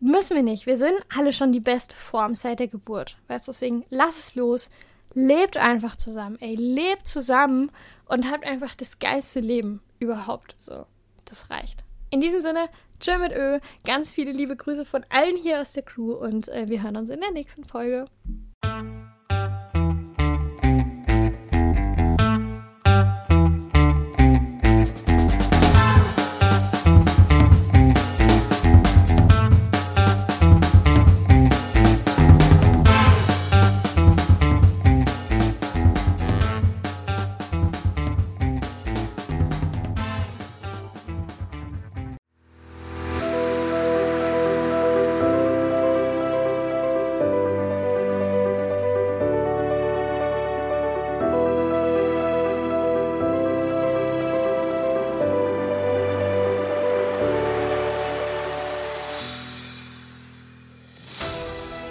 Müssen 0.00 0.36
wir 0.36 0.42
nicht. 0.42 0.66
Wir 0.66 0.76
sind 0.76 0.94
alle 1.16 1.32
schon 1.32 1.52
die 1.52 1.60
beste 1.60 1.96
Form 1.96 2.34
seit 2.34 2.60
der 2.60 2.68
Geburt. 2.68 3.16
Weißt 3.26 3.48
du, 3.48 3.52
deswegen 3.52 3.84
lass 3.90 4.18
es 4.18 4.34
los. 4.36 4.70
Lebt 5.14 5.56
einfach 5.56 5.96
zusammen. 5.96 6.36
Ey, 6.40 6.54
lebt 6.54 7.08
zusammen 7.08 7.70
und 8.06 8.30
habt 8.30 8.46
einfach 8.46 8.74
das 8.76 8.98
geilste 8.98 9.40
Leben 9.40 9.80
überhaupt. 9.98 10.54
So, 10.58 10.86
das 11.24 11.50
reicht. 11.50 11.82
In 12.10 12.20
diesem 12.20 12.42
Sinne, 12.42 12.68
tschö 13.00 13.18
mit 13.18 13.32
Ö. 13.32 13.58
Ganz 13.84 14.12
viele 14.12 14.32
liebe 14.32 14.54
Grüße 14.54 14.84
von 14.84 15.04
allen 15.08 15.36
hier 15.36 15.60
aus 15.60 15.72
der 15.72 15.82
Crew 15.82 16.12
und 16.12 16.48
äh, 16.48 16.68
wir 16.68 16.82
hören 16.82 16.96
uns 16.96 17.10
in 17.10 17.20
der 17.20 17.32
nächsten 17.32 17.64
Folge. 17.64 18.06